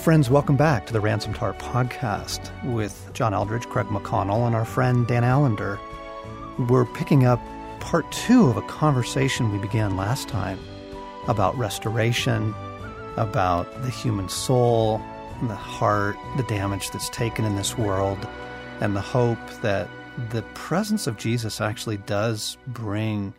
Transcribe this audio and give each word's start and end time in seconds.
Friends, 0.00 0.30
welcome 0.30 0.56
back 0.56 0.86
to 0.86 0.94
the 0.94 1.00
Ransomed 1.00 1.36
Heart 1.36 1.58
podcast 1.58 2.50
with 2.64 3.10
John 3.12 3.34
Eldredge, 3.34 3.68
Craig 3.68 3.84
McConnell, 3.88 4.46
and 4.46 4.56
our 4.56 4.64
friend 4.64 5.06
Dan 5.06 5.24
Allender. 5.24 5.78
We're 6.70 6.86
picking 6.86 7.26
up 7.26 7.38
part 7.80 8.10
two 8.10 8.48
of 8.48 8.56
a 8.56 8.62
conversation 8.62 9.52
we 9.52 9.58
began 9.58 9.98
last 9.98 10.26
time 10.26 10.58
about 11.28 11.54
restoration, 11.58 12.54
about 13.18 13.70
the 13.82 13.90
human 13.90 14.30
soul, 14.30 15.02
the 15.42 15.54
heart, 15.54 16.16
the 16.38 16.44
damage 16.44 16.90
that's 16.92 17.10
taken 17.10 17.44
in 17.44 17.56
this 17.56 17.76
world, 17.76 18.26
and 18.80 18.96
the 18.96 19.02
hope 19.02 19.50
that 19.60 19.86
the 20.30 20.40
presence 20.54 21.06
of 21.06 21.18
Jesus 21.18 21.60
actually 21.60 21.98
does 21.98 22.56
bring 22.68 23.34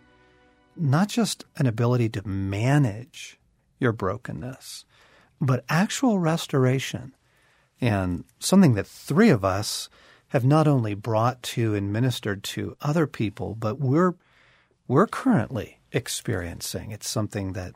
not 0.76 1.08
just 1.08 1.44
an 1.58 1.66
ability 1.66 2.10
to 2.10 2.28
manage 2.28 3.40
your 3.80 3.94
brokenness 3.94 4.86
but 5.42 5.66
actual 5.68 6.20
restoration 6.20 7.14
and 7.82 8.24
something 8.40 8.76
that 8.76 8.86
three 8.86 9.30
of 9.30 9.44
us 9.44 9.90
have 10.30 10.46
not 10.46 10.68
only 10.68 10.94
brought 10.94 11.42
to 11.42 11.74
and 11.74 11.92
ministered 11.92 12.44
to 12.44 12.78
other 12.82 13.08
people, 13.08 13.56
but 13.56 13.80
we're 13.80 14.14
we're 14.88 15.08
currently 15.08 15.80
experiencing. 15.92 16.92
It's 16.92 17.10
something 17.10 17.54
that 17.54 17.74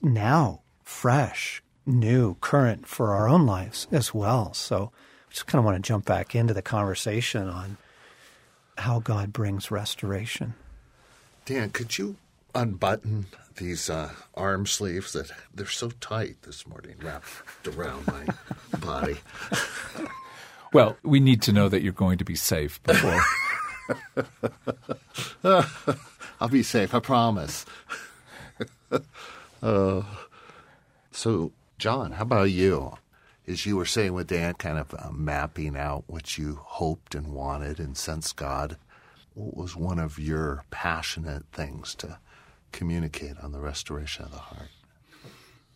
now 0.00 0.62
fresh, 0.82 1.62
new, 1.84 2.36
current 2.36 2.86
for 2.86 3.12
our 3.12 3.28
own 3.28 3.44
lives 3.44 3.86
as 3.90 4.14
well. 4.14 4.54
So 4.54 4.92
I 5.28 5.32
just 5.32 5.46
kind 5.46 5.58
of 5.58 5.64
want 5.64 5.76
to 5.76 5.86
jump 5.86 6.04
back 6.04 6.34
into 6.34 6.54
the 6.54 6.62
conversation 6.62 7.48
on 7.48 7.76
how 8.78 9.00
God 9.00 9.32
brings 9.32 9.70
restoration. 9.70 10.54
Dan, 11.44 11.70
could 11.70 11.98
you 11.98 12.16
unbutton 12.54 13.26
these 13.56 13.88
uh, 13.88 14.10
arm 14.34 14.66
sleeves 14.66 15.12
that 15.12 15.30
they're 15.54 15.66
so 15.66 15.90
tight 16.00 16.42
this 16.42 16.66
morning, 16.66 16.96
wrapped 17.02 17.66
around 17.68 18.06
my 18.06 18.26
body. 18.78 19.16
Well, 20.72 20.96
we 21.04 21.20
need 21.20 21.40
to 21.42 21.52
know 21.52 21.68
that 21.68 21.82
you're 21.82 21.92
going 21.92 22.18
to 22.18 22.24
be 22.24 22.34
safe 22.34 22.82
before. 22.82 23.20
I'll 26.40 26.48
be 26.48 26.64
safe, 26.64 26.94
I 26.94 26.98
promise. 26.98 27.64
uh, 29.62 30.02
so, 31.12 31.52
John, 31.78 32.12
how 32.12 32.22
about 32.22 32.50
you? 32.50 32.94
As 33.46 33.66
you 33.66 33.76
were 33.76 33.86
saying 33.86 34.14
with 34.14 34.26
Dan, 34.28 34.54
kind 34.54 34.78
of 34.78 34.94
uh, 34.98 35.10
mapping 35.12 35.76
out 35.76 36.04
what 36.06 36.38
you 36.38 36.58
hoped 36.60 37.14
and 37.14 37.28
wanted 37.28 37.78
and 37.78 37.96
sensed 37.96 38.36
God, 38.36 38.76
what 39.34 39.56
was 39.56 39.76
one 39.76 39.98
of 39.98 40.18
your 40.18 40.64
passionate 40.70 41.44
things 41.52 41.94
to 41.96 42.18
communicate 42.74 43.38
on 43.42 43.52
the 43.52 43.60
restoration 43.60 44.24
of 44.24 44.32
the 44.32 44.38
heart? 44.38 44.68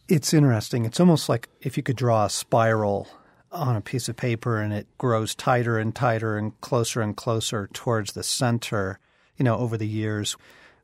It's 0.09 0.35
interesting. 0.35 0.85
It's 0.85 1.01
almost 1.01 1.29
like 1.29 1.49
if 1.61 1.77
you 1.77 1.83
could 1.83 1.97
draw 1.97 2.25
a 2.25 2.31
spiral 2.31 3.09
on 3.53 3.77
a 3.77 3.81
piece 3.81 4.09
of 4.09 4.17
paper 4.17 4.61
and 4.61 4.73
it 4.73 4.87
grows 4.99 5.35
tighter 5.35 5.79
and 5.79 5.95
tighter 5.95 6.37
and 6.37 6.59
closer 6.61 7.01
and 7.01 7.17
closer 7.17 7.69
towards 7.73 8.13
the 8.13 8.23
center. 8.23 8.99
You 9.37 9.45
know, 9.45 9.57
over 9.57 9.77
the 9.77 9.87
years, 9.87 10.37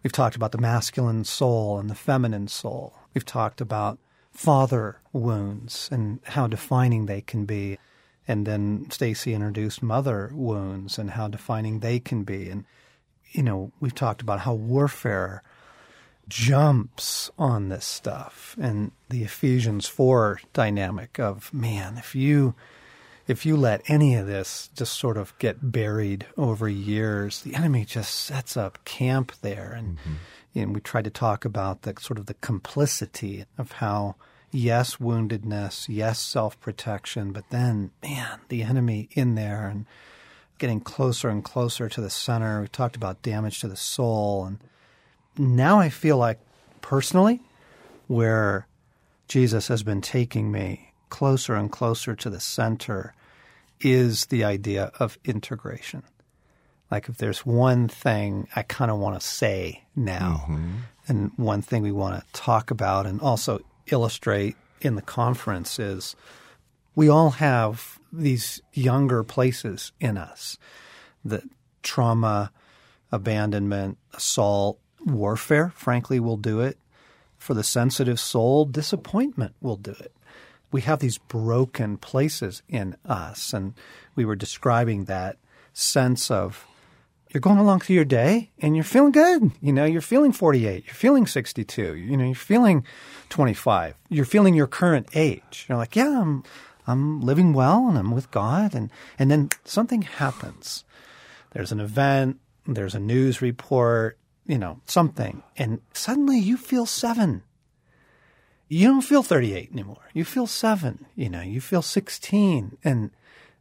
we've 0.03 0.13
talked 0.13 0.37
about 0.37 0.53
the 0.53 0.59
masculine 0.59 1.25
soul 1.25 1.79
and 1.79 1.91
the 1.91 1.95
feminine 1.95 2.49
soul. 2.49 2.95
We've 3.13 3.25
talked 3.25 3.61
about 3.61 3.99
father 4.31 5.01
wounds 5.13 5.89
and 5.93 6.21
how 6.25 6.47
defining 6.47 7.07
they 7.07 7.21
can 7.21 7.45
be. 7.45 7.79
And 8.27 8.47
then 8.47 8.87
Stacy 8.91 9.35
introduced 9.35 9.83
mother 9.83 10.31
wounds 10.33 10.99
and 10.99 11.11
how 11.11 11.29
defining 11.29 11.81
they 11.81 12.01
can 12.01 12.25
be. 12.25 12.49
And, 12.49 12.65
you 13.33 13.43
know, 13.43 13.73
we've 13.81 13.95
talked 13.95 14.23
about 14.23 14.41
how 14.41 14.55
warfare 14.55 15.43
jumps 16.29 17.31
on 17.39 17.69
this 17.69 17.85
stuff. 17.85 18.57
And 18.61 18.93
the 19.09 19.23
Ephesians 19.25 19.87
4 19.87 20.41
dynamic 20.53 21.19
of 21.19 21.53
man 21.53 21.97
if 21.99 22.15
you 22.15 22.55
if 23.27 23.47
you 23.47 23.57
let 23.57 23.83
any 23.89 24.15
of 24.17 24.27
this 24.27 24.69
just 24.75 24.99
sort 24.99 25.17
of 25.17 25.37
get 25.39 25.73
buried 25.73 26.27
over 26.37 26.69
years 26.69 27.41
the 27.41 27.55
enemy 27.55 27.85
just 27.85 28.15
sets 28.15 28.57
up 28.57 28.85
camp 28.85 29.33
there. 29.41 29.73
And 29.73 29.99
mm-hmm. 29.99 30.67
know, 30.67 30.73
we 30.73 30.81
tried 30.81 31.05
to 31.05 31.11
talk 31.11 31.45
about 31.45 31.83
the 31.83 31.95
sort 32.01 32.19
of 32.19 32.27
the 32.27 32.35
complicity 32.35 33.45
of 33.59 33.73
how 33.73 34.17
yes 34.51 34.97
woundedness 34.97 35.87
yes 35.89 36.21
self-protection 36.21 37.33
but 37.33 37.43
then 37.51 37.91
man 38.05 38.39
the 38.49 38.63
enemy 38.63 39.09
in 39.11 39.35
there 39.35 39.67
and 39.67 39.85
getting 40.59 40.81
closer 40.81 41.29
and 41.29 41.45
closer 41.45 41.89
to 41.89 42.01
the 42.01 42.11
center. 42.11 42.61
We 42.61 42.69
talked 42.69 42.97
about 42.97 43.23
damage 43.23 43.61
to 43.61 43.69
the 43.69 43.77
soul 43.77 44.45
and 44.45 44.59
now 45.39 45.79
I 45.79 45.89
feel 45.89 46.17
like 46.17 46.39
personally 46.81 47.41
where 48.07 48.67
Jesus 49.29 49.69
has 49.69 49.83
been 49.83 50.01
taking 50.01 50.53
me 50.53 50.93
closer 51.09 51.55
and 51.55 51.71
closer 51.71 52.15
to 52.15 52.31
the 52.31 52.41
center 52.41 53.15
is 53.81 54.27
the 54.27 54.45
idea 54.45 54.91
of 54.99 55.19
integration. 55.25 56.03
Like 56.91 57.09
if 57.09 57.17
there's 57.17 57.45
one 57.47 57.89
thing 57.89 58.49
I 58.55 58.63
kind 58.63 58.91
of 58.91 58.99
want 58.99 59.21
to 59.21 59.27
say 59.27 59.85
now, 59.97 60.45
mm-hmm. 60.49 60.73
and 61.09 61.33
one 61.37 61.63
thing 61.63 61.83
we 61.83 61.93
want 61.93 62.21
to 62.21 62.41
talk 62.41 62.71
about 62.71 63.07
and 63.07 63.21
also 63.21 63.61
illustrate 63.87 64.57
in 64.81 64.95
the 64.95 65.03
conference 65.03 65.79
is 65.79 66.15
we 66.95 67.09
all 67.09 67.31
have 67.31 67.99
these 68.13 68.61
younger 68.73 69.25
places 69.25 69.93
in 70.01 70.17
us 70.17 70.57
that 71.25 71.43
trauma, 71.83 72.53
abandonment, 73.11 73.99
assault, 74.13 74.79
Warfare, 75.05 75.73
frankly, 75.77 76.21
will 76.21 76.37
do 76.37 76.61
it. 76.61 76.79
For 77.39 77.55
the 77.55 77.65
sensitive 77.65 78.19
soul, 78.19 78.65
disappointment 78.65 79.55
will 79.61 79.77
do 79.77 79.91
it. 79.93 80.13
We 80.73 80.81
have 80.83 81.01
these 81.01 81.19
broken 81.19 81.99
places 81.99 82.63
in 82.69 82.97
us, 83.05 83.53
and 83.53 83.75
we 84.17 84.25
were 84.25 84.37
describing 84.37 85.05
that 85.05 85.37
sense 85.73 86.31
of 86.31 86.67
you're 87.35 87.41
going 87.41 87.59
along 87.59 87.81
through 87.81 87.97
your 87.97 88.05
day 88.05 88.51
and 88.61 88.77
you're 88.77 88.85
feeling 88.85 89.11
good. 89.11 89.51
You 89.61 89.73
know, 89.73 89.85
you're 89.85 90.01
feeling 90.01 90.31
48, 90.31 90.87
you're 90.87 90.95
feeling 90.95 91.27
62, 91.27 91.97
you 91.97 92.17
know, 92.17 92.25
you're 92.25 92.35
feeling 92.35 92.87
25, 93.29 93.97
you're 94.09 94.25
feeling 94.25 94.55
your 94.55 94.69
current 94.69 95.09
age. 95.15 95.67
You're 95.69 95.77
like, 95.77 95.97
yeah, 95.97 96.21
I'm, 96.21 96.45
I'm 96.87 97.21
living 97.21 97.53
well 97.53 97.89
and 97.89 97.99
I'm 97.99 98.13
with 98.13 98.31
God. 98.31 98.73
And, 98.73 98.91
and 99.19 99.33
then 99.33 99.51
something 99.65 100.03
happens. 100.03 100.85
There's 101.51 101.73
an 101.73 101.81
event, 101.81 102.39
there's 102.67 102.95
a 102.95 103.01
news 103.01 103.43
report, 103.43 104.17
you 104.47 104.59
know, 104.59 104.81
something, 104.85 105.43
and 105.57 105.81
suddenly 105.93 106.39
you 106.39 106.57
feel 106.57 106.87
seven. 106.87 107.43
You 108.69 108.89
don't 108.89 109.03
feel 109.03 109.23
38 109.23 109.71
anymore. 109.73 110.11
You 110.13 110.25
feel 110.25 110.47
seven, 110.47 111.07
you 111.15 111.29
know, 111.31 111.41
you 111.41 111.61
feel 111.61 111.83
16, 111.83 112.77
and 112.85 113.11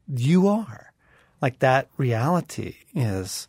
you 0.07 0.47
are. 0.47 0.93
Like 1.41 1.59
that 1.59 1.87
reality 1.97 2.77
is 2.93 3.47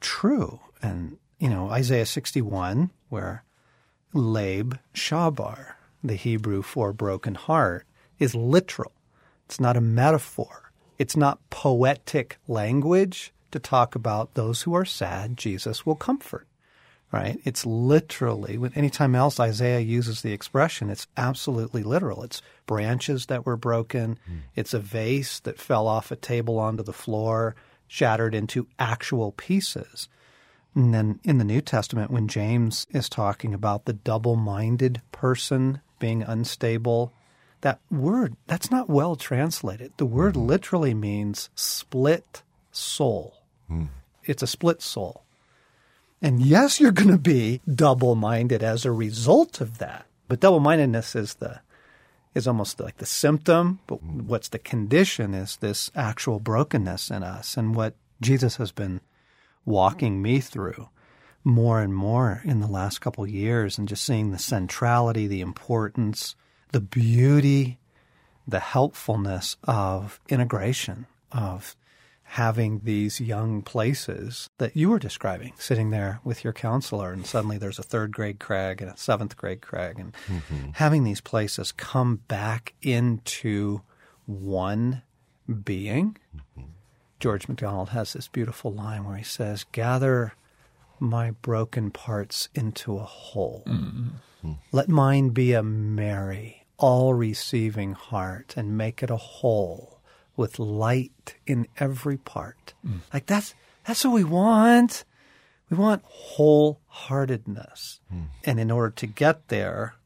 true. 0.00 0.60
And, 0.82 1.18
you 1.38 1.48
know, 1.48 1.70
Isaiah 1.70 2.06
61, 2.06 2.90
where 3.08 3.44
Lab 4.12 4.78
Shabar, 4.94 5.74
the 6.02 6.14
Hebrew 6.14 6.62
for 6.62 6.92
broken 6.92 7.34
heart, 7.34 7.86
is 8.18 8.34
literal. 8.34 8.92
It's 9.46 9.60
not 9.60 9.76
a 9.76 9.80
metaphor. 9.80 10.72
It's 10.98 11.16
not 11.16 11.48
poetic 11.50 12.38
language 12.48 13.32
to 13.50 13.58
talk 13.58 13.94
about 13.94 14.34
those 14.34 14.62
who 14.62 14.74
are 14.74 14.84
sad, 14.84 15.36
Jesus 15.36 15.86
will 15.86 15.94
comfort 15.94 16.46
right? 17.10 17.40
It's 17.44 17.64
literally, 17.64 18.58
anytime 18.74 19.14
else 19.14 19.40
Isaiah 19.40 19.80
uses 19.80 20.22
the 20.22 20.32
expression, 20.32 20.90
it's 20.90 21.06
absolutely 21.16 21.82
literal. 21.82 22.22
It's 22.22 22.42
branches 22.66 23.26
that 23.26 23.46
were 23.46 23.56
broken, 23.56 24.18
mm. 24.30 24.40
it's 24.54 24.74
a 24.74 24.78
vase 24.78 25.40
that 25.40 25.58
fell 25.58 25.86
off 25.86 26.10
a 26.10 26.16
table 26.16 26.58
onto 26.58 26.82
the 26.82 26.92
floor, 26.92 27.56
shattered 27.86 28.34
into 28.34 28.66
actual 28.78 29.32
pieces. 29.32 30.08
And 30.74 30.92
then 30.92 31.18
in 31.24 31.38
the 31.38 31.44
New 31.44 31.62
Testament, 31.62 32.10
when 32.10 32.28
James 32.28 32.86
is 32.90 33.08
talking 33.08 33.54
about 33.54 33.86
the 33.86 33.94
double 33.94 34.36
minded 34.36 35.00
person 35.10 35.80
being 35.98 36.22
unstable, 36.22 37.12
that 37.62 37.80
word, 37.90 38.36
that's 38.46 38.70
not 38.70 38.88
well 38.88 39.16
translated. 39.16 39.92
The 39.96 40.06
word 40.06 40.34
mm. 40.34 40.46
literally 40.46 40.94
means 40.94 41.48
split 41.54 42.42
soul. 42.70 43.38
Mm. 43.70 43.88
It's 44.24 44.42
a 44.42 44.46
split 44.46 44.82
soul. 44.82 45.24
And 46.20 46.40
yes, 46.40 46.80
you're 46.80 46.92
going 46.92 47.10
to 47.10 47.18
be 47.18 47.60
double 47.72 48.14
minded 48.14 48.62
as 48.62 48.84
a 48.84 48.92
result 48.92 49.60
of 49.60 49.78
that. 49.78 50.06
But 50.26 50.40
double 50.40 50.60
mindedness 50.60 51.14
is 51.14 51.34
the 51.34 51.60
is 52.34 52.46
almost 52.46 52.78
like 52.78 52.98
the 52.98 53.06
symptom, 53.06 53.80
but 53.86 54.02
what's 54.02 54.48
the 54.48 54.58
condition 54.58 55.34
is 55.34 55.56
this 55.56 55.90
actual 55.96 56.38
brokenness 56.38 57.10
in 57.10 57.22
us. 57.22 57.56
And 57.56 57.74
what 57.74 57.94
Jesus 58.20 58.56
has 58.56 58.70
been 58.70 59.00
walking 59.64 60.22
me 60.22 60.40
through 60.40 60.88
more 61.42 61.80
and 61.80 61.94
more 61.94 62.42
in 62.44 62.60
the 62.60 62.66
last 62.66 63.00
couple 63.00 63.26
years 63.26 63.78
and 63.78 63.88
just 63.88 64.04
seeing 64.04 64.30
the 64.30 64.38
centrality, 64.38 65.26
the 65.26 65.40
importance, 65.40 66.36
the 66.72 66.80
beauty, 66.80 67.78
the 68.46 68.60
helpfulness 68.60 69.56
of 69.64 70.20
integration, 70.28 71.06
of 71.32 71.74
having 72.32 72.80
these 72.84 73.22
young 73.22 73.62
places 73.62 74.50
that 74.58 74.76
you 74.76 74.90
were 74.90 74.98
describing, 74.98 75.52
sitting 75.56 75.88
there 75.88 76.20
with 76.22 76.44
your 76.44 76.52
counselor, 76.52 77.10
and 77.10 77.24
suddenly 77.24 77.56
there's 77.56 77.78
a 77.78 77.82
third 77.82 78.12
grade 78.12 78.38
Craig 78.38 78.82
and 78.82 78.90
a 78.90 78.96
seventh 78.98 79.34
grade 79.34 79.62
Craig, 79.62 79.98
and 79.98 80.12
mm-hmm. 80.26 80.70
having 80.74 81.04
these 81.04 81.22
places 81.22 81.72
come 81.72 82.16
back 82.28 82.74
into 82.82 83.80
one 84.26 85.02
being. 85.64 86.18
Mm-hmm. 86.36 86.68
George 87.18 87.48
MacDonald 87.48 87.88
has 87.90 88.12
this 88.12 88.28
beautiful 88.28 88.72
line 88.72 89.04
where 89.04 89.16
he 89.16 89.24
says, 89.24 89.64
Gather 89.72 90.34
my 91.00 91.30
broken 91.30 91.90
parts 91.90 92.50
into 92.54 92.98
a 92.98 93.04
whole. 93.04 93.64
Mm-hmm. 93.66 94.08
Hmm. 94.42 94.52
Let 94.70 94.90
mine 94.90 95.30
be 95.30 95.54
a 95.54 95.62
merry, 95.62 96.66
all 96.76 97.14
receiving 97.14 97.94
heart 97.94 98.52
and 98.54 98.76
make 98.76 99.02
it 99.02 99.10
a 99.10 99.16
whole 99.16 99.97
with 100.38 100.58
light 100.58 101.34
in 101.46 101.66
every 101.78 102.16
part. 102.16 102.72
Mm. 102.86 103.00
Like 103.12 103.26
that's 103.26 103.54
that's 103.84 104.04
what 104.04 104.14
we 104.14 104.24
want. 104.24 105.04
We 105.68 105.76
want 105.76 106.02
wholeheartedness. 106.04 108.00
Mm. 108.12 108.26
And 108.44 108.60
in 108.60 108.70
order 108.70 108.90
to 108.90 109.06
get 109.06 109.48
there, 109.48 109.96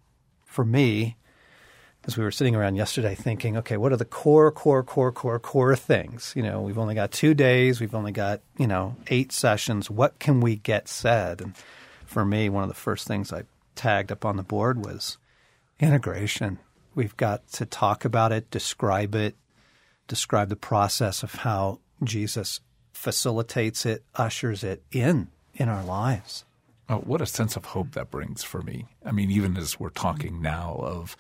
for 0.45 0.65
me, 0.65 1.17
as 2.05 2.17
we 2.17 2.25
were 2.25 2.33
sitting 2.33 2.57
around 2.57 2.75
yesterday 2.75 3.15
thinking, 3.15 3.57
okay, 3.59 3.77
what 3.77 3.93
are 3.93 3.97
the 3.97 4.05
core, 4.05 4.51
core, 4.51 4.83
core, 4.83 5.13
core, 5.13 5.39
core 5.39 5.77
things? 5.77 6.33
You 6.35 6.43
know, 6.43 6.63
we've 6.63 6.79
only 6.79 6.97
got 6.97 7.13
two 7.13 7.35
days, 7.35 7.81
we've 7.81 7.95
only 7.95 8.11
got, 8.11 8.41
you 8.59 8.67
know, 8.67 8.97
eight 9.07 9.31
sessions. 9.31 9.89
What 9.89 10.19
can 10.19 10.41
we 10.41 10.57
get 10.57 10.89
said? 10.89 11.41
And 11.41 11.55
for 12.05 12.25
me, 12.25 12.49
one 12.49 12.65
of 12.65 12.69
the 12.69 12.75
first 12.75 13.07
things 13.07 13.33
I 13.33 13.43
tagged 13.77 14.11
up 14.11 14.25
on 14.25 14.37
the 14.37 14.43
board 14.43 14.85
was 14.85 15.19
integration. 15.79 16.59
We've 16.95 17.17
got 17.17 17.47
to 17.53 17.67
talk 17.67 18.05
about 18.05 18.33
it, 18.33 18.51
describe 18.51 19.15
it, 19.15 19.37
describe 20.13 20.51
the 20.51 20.57
process 20.57 21.23
of 21.23 21.37
how 21.37 21.81
Jesus 22.05 22.61
facilitates 22.93 23.87
it, 23.87 24.05
ushers 24.15 24.63
it 24.63 24.83
in 24.93 25.29
in 25.55 25.71
our 25.71 25.83
lives. 25.83 26.45
Oh, 26.91 26.99
what 26.99 27.23
a 27.23 27.27
sense 27.27 27.57
of 27.57 27.65
hope 27.65 27.93
that 27.93 28.11
brings 28.11 28.43
for 28.43 28.61
me. 28.61 28.85
I 29.07 29.11
mean, 29.11 29.31
even 29.31 29.57
as 29.57 29.81
we're 29.81 29.89
talking 29.89 30.43
now 30.43 30.79
of, 30.83 31.17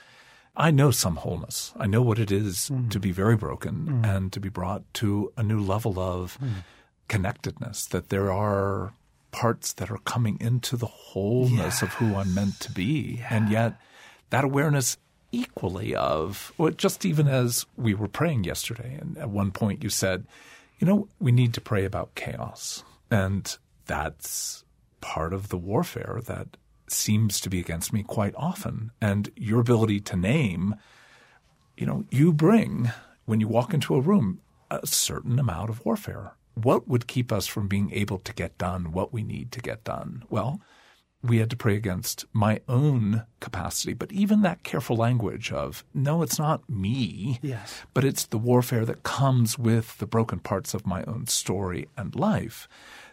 I 0.54 0.70
know 0.70 0.90
some 0.90 1.16
wholeness. 1.16 1.72
I 1.78 1.86
know 1.86 2.02
what 2.02 2.18
it 2.18 2.30
is 2.30 2.68
mm-hmm. 2.70 2.90
to 2.90 3.00
be 3.00 3.12
very 3.12 3.34
broken 3.34 3.86
mm-hmm. 3.86 4.04
and 4.04 4.32
to 4.34 4.40
be 4.40 4.50
brought 4.50 4.82
to 4.94 5.32
a 5.38 5.42
new 5.42 5.60
level 5.60 5.98
of 5.98 6.36
mm-hmm. 6.36 6.60
connectedness, 7.08 7.86
that 7.86 8.10
there 8.10 8.30
are 8.30 8.92
parts 9.30 9.72
that 9.72 9.90
are 9.90 10.04
coming 10.04 10.36
into 10.38 10.76
the 10.76 10.84
wholeness 10.84 11.80
of 11.80 11.94
who 11.94 12.14
I'm 12.14 12.34
meant 12.34 12.60
to 12.60 12.70
be. 12.70 13.24
And 13.30 13.48
yet 13.48 13.80
that 14.28 14.44
awareness 14.44 14.98
equally 15.32 15.94
of, 15.94 16.52
well, 16.58 16.70
just 16.70 17.04
even 17.04 17.26
as 17.26 17.66
we 17.76 17.94
were 17.94 18.08
praying 18.08 18.44
yesterday, 18.44 18.96
and 19.00 19.18
at 19.18 19.30
one 19.30 19.50
point 19.50 19.82
you 19.82 19.88
said, 19.88 20.26
you 20.78 20.86
know, 20.86 21.08
we 21.18 21.32
need 21.32 21.54
to 21.54 21.60
pray 21.60 21.84
about 21.84 22.14
chaos. 22.14 22.84
And 23.10 23.56
that's 23.86 24.64
part 25.00 25.32
of 25.32 25.48
the 25.48 25.58
warfare 25.58 26.20
that 26.26 26.56
seems 26.88 27.40
to 27.40 27.50
be 27.50 27.58
against 27.58 27.92
me 27.92 28.02
quite 28.02 28.34
often. 28.36 28.90
And 29.00 29.30
your 29.36 29.60
ability 29.60 30.00
to 30.00 30.16
name, 30.16 30.76
you 31.76 31.86
know, 31.86 32.04
you 32.10 32.32
bring, 32.32 32.92
when 33.24 33.40
you 33.40 33.48
walk 33.48 33.72
into 33.72 33.94
a 33.94 34.00
room, 34.00 34.40
a 34.70 34.86
certain 34.86 35.38
amount 35.38 35.70
of 35.70 35.84
warfare. 35.84 36.34
What 36.54 36.86
would 36.86 37.06
keep 37.06 37.32
us 37.32 37.46
from 37.46 37.68
being 37.68 37.90
able 37.92 38.18
to 38.18 38.32
get 38.34 38.58
done 38.58 38.92
what 38.92 39.12
we 39.12 39.22
need 39.22 39.52
to 39.52 39.60
get 39.60 39.84
done? 39.84 40.24
Well, 40.28 40.60
we 41.22 41.38
had 41.38 41.50
to 41.50 41.56
pray 41.56 41.76
against 41.76 42.24
my 42.32 42.60
own 42.68 43.24
capacity, 43.40 43.92
but 43.94 44.10
even 44.12 44.42
that 44.42 44.62
careful 44.64 44.96
language 44.96 45.52
of, 45.52 45.84
no, 45.94 46.22
it's 46.22 46.38
not 46.38 46.68
me, 46.68 47.38
Yes. 47.42 47.82
but 47.94 48.04
it's 48.04 48.26
the 48.26 48.38
warfare 48.38 48.84
that 48.86 49.04
comes 49.04 49.56
with 49.58 49.98
the 49.98 50.06
broken 50.06 50.40
parts 50.40 50.74
of 50.74 50.86
my 50.86 51.04
own 51.04 51.26
story 51.28 51.88
and 51.96 52.14
life. 52.16 52.66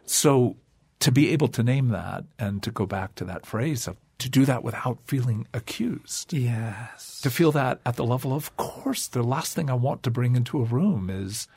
So 0.06 0.58
to 1.02 1.12
be 1.12 1.30
able 1.30 1.50
to 1.50 1.62
name 1.64 1.90
that 1.90 2.26
and 2.40 2.64
to 2.64 2.72
go 2.72 2.86
back 2.88 3.14
to 3.16 3.26
that 3.26 3.46
phrase 3.46 3.88
of 3.88 3.96
to 4.18 4.28
do 4.28 4.44
that 4.44 4.64
without 4.64 4.98
feeling 5.06 5.48
accused, 5.54 6.34
Yes. 6.34 7.22
to 7.22 7.30
feel 7.30 7.54
that 7.54 7.80
at 7.86 7.96
the 7.96 8.04
level 8.04 8.34
of 8.34 8.54
course, 8.58 9.08
the 9.08 9.24
last 9.24 9.54
thing 9.54 9.70
I 9.70 9.76
want 9.76 10.04
to 10.04 10.12
bring 10.12 10.36
into 10.36 10.60
a 10.60 10.66
room 10.66 11.10
is 11.10 11.48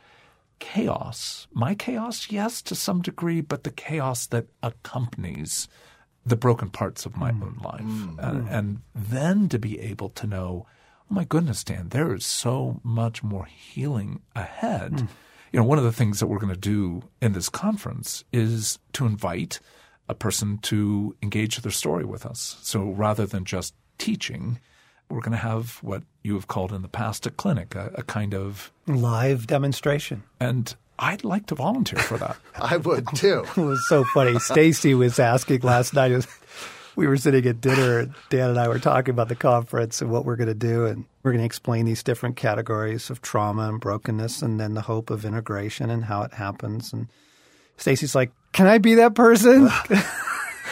chaos. 0.61 1.49
My 1.53 1.75
chaos, 1.75 2.31
yes, 2.31 2.63
to 2.63 2.75
some 2.75 3.03
degree, 3.03 3.41
but 3.41 3.65
the 3.65 3.73
chaos 3.73 4.27
that 4.27 4.47
accompanies 4.63 5.67
the 6.25 6.37
broken 6.37 6.71
parts 6.71 7.05
of 7.07 7.17
my 7.17 7.33
hmm. 7.33 7.43
own 7.43 7.61
life. 7.65 7.81
Hmm. 7.81 8.19
And, 8.19 8.43
hmm. 8.43 8.49
and 8.49 8.83
then 8.95 9.49
to 9.49 9.59
be 9.59 9.81
able 9.81 10.11
to 10.11 10.27
know, 10.27 10.67
oh 11.11 11.15
my 11.15 11.25
goodness, 11.25 11.65
Dan, 11.65 11.89
there 11.89 12.15
is 12.15 12.25
so 12.25 12.81
much 12.83 13.23
more 13.23 13.45
healing 13.45 14.21
ahead. 14.35 15.09
You 15.53 15.61
know, 15.61 15.67
one 15.67 15.79
of 15.79 15.85
the 15.85 15.93
things 15.93 16.21
that 16.21 16.29
we're 16.29 16.39
going 16.39 16.55
to 16.55 16.59
do 16.59 17.03
in 17.21 17.33
this 17.33 17.49
conference 17.49 18.25
is 18.33 18.79
to 18.95 19.05
invite 19.05 19.61
a 20.09 20.15
person 20.15 20.59
to 20.59 21.15
engage 21.23 21.57
their 21.59 21.73
story 21.73 22.05
with 22.05 22.25
us. 22.25 22.57
So 22.63 22.91
rather 22.91 23.27
than 23.27 23.45
just 23.45 23.75
teaching, 23.99 24.61
we're 25.09 25.21
going 25.21 25.33
to 25.33 25.39
have 25.39 25.79
what 25.83 26.03
you 26.23 26.35
have 26.35 26.49
called 26.49 26.73
in 26.73 26.83
the 26.83 26.89
past 26.89 27.27
a 27.27 27.31
clinic, 27.31 27.75
a, 27.75 27.91
a 27.95 28.03
kind 28.03 28.35
of, 28.35 28.73
Live 28.87 29.47
demonstration. 29.47 30.23
and 30.41 30.75
I'd 30.99 31.25
like 31.25 31.47
to 31.47 31.55
volunteer 31.55 31.99
for 31.99 32.19
that. 32.19 32.37
I 32.57 32.77
would 32.77 33.07
too. 33.15 33.45
It 33.57 33.61
was 33.61 33.87
so 33.89 34.05
funny. 34.05 34.39
Stacy 34.39 34.95
was 34.95 35.19
asking 35.19 35.61
last 35.63 35.95
night. 35.95 36.13
as 36.13 36.27
We 36.95 37.07
were 37.07 37.17
sitting 37.17 37.47
at 37.47 37.61
dinner, 37.61 38.01
and 38.01 38.15
Dan 38.29 38.51
and 38.51 38.59
I 38.61 38.69
were 38.69 38.79
talking 38.79 39.13
about 39.13 39.29
the 39.29 39.35
conference 39.35 40.03
and 40.03 40.11
what 40.11 40.25
we're 40.27 40.37
going 40.37 40.49
to 40.49 40.55
do, 40.55 40.85
and 40.87 41.07
we're 41.23 41.33
going 41.33 41.41
to 41.41 41.47
explain 41.47 41.87
these 41.87 42.03
different 42.03 42.37
categories 42.37 43.09
of 43.09 43.23
trauma 43.23 43.69
and 43.69 43.81
brokenness, 43.81 44.43
and 44.43 44.61
then 44.61 44.75
the 44.75 44.83
hope 44.83 45.09
of 45.11 45.25
integration 45.25 45.89
and 45.89 46.05
how 46.05 46.23
it 46.23 46.35
happens. 46.35 46.93
And 46.93 47.09
Stacy's 47.79 48.15
like, 48.15 48.31
"Can 48.53 48.67
I 48.67 48.77
be 48.79 48.95
that 48.97 49.15
person?" 49.15 49.71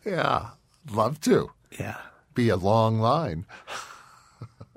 Yeah, 0.05 0.49
love 0.91 1.21
to. 1.21 1.51
yeah. 1.79 1.95
Be 2.35 2.49
a 2.49 2.57
long 2.57 2.99
line. 2.99 3.45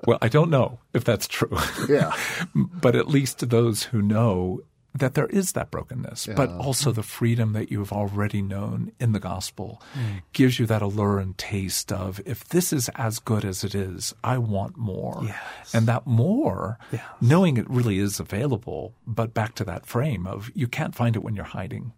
Well, 0.07 0.17
I 0.21 0.29
don't 0.29 0.49
know 0.49 0.79
if 0.93 1.03
that's 1.03 1.27
true. 1.27 1.55
Yeah. 1.89 2.13
but 2.55 2.95
at 2.95 3.09
least 3.09 3.49
those 3.49 3.83
who 3.83 4.01
know 4.01 4.61
that 4.95 5.15
there 5.15 5.27
is 5.27 5.51
that 5.51 5.69
brokenness, 5.69 6.29
but 6.33 6.49
also 6.49 6.91
the 6.91 7.03
freedom 7.03 7.51
that 7.53 7.69
you 7.69 7.79
have 7.79 7.91
already 7.91 8.41
known 8.41 8.93
in 9.01 9.11
the 9.11 9.19
gospel 9.19 9.81
mm. 9.93 10.23
gives 10.31 10.59
you 10.59 10.65
that 10.65 10.81
allure 10.81 11.19
and 11.19 11.37
taste 11.37 11.91
of 11.91 12.21
if 12.25 12.47
this 12.47 12.71
is 12.71 12.89
as 12.95 13.19
good 13.19 13.45
as 13.45 13.65
it 13.65 13.75
is, 13.75 14.15
I 14.23 14.37
want 14.37 14.77
more. 14.77 15.21
Yes. 15.23 15.75
And 15.75 15.87
that 15.87 16.07
more, 16.07 16.79
Yes. 16.91 17.03
knowing 17.21 17.57
it 17.57 17.69
really 17.69 17.99
is 17.99 18.19
available, 18.19 18.93
but 19.05 19.33
back 19.33 19.55
to 19.55 19.65
that 19.65 19.85
frame 19.85 20.25
of 20.25 20.49
you 20.55 20.67
can't 20.67 20.95
find 20.95 21.17
it 21.17 21.23
when 21.23 21.35
you're 21.35 21.45
hiding. 21.45 21.91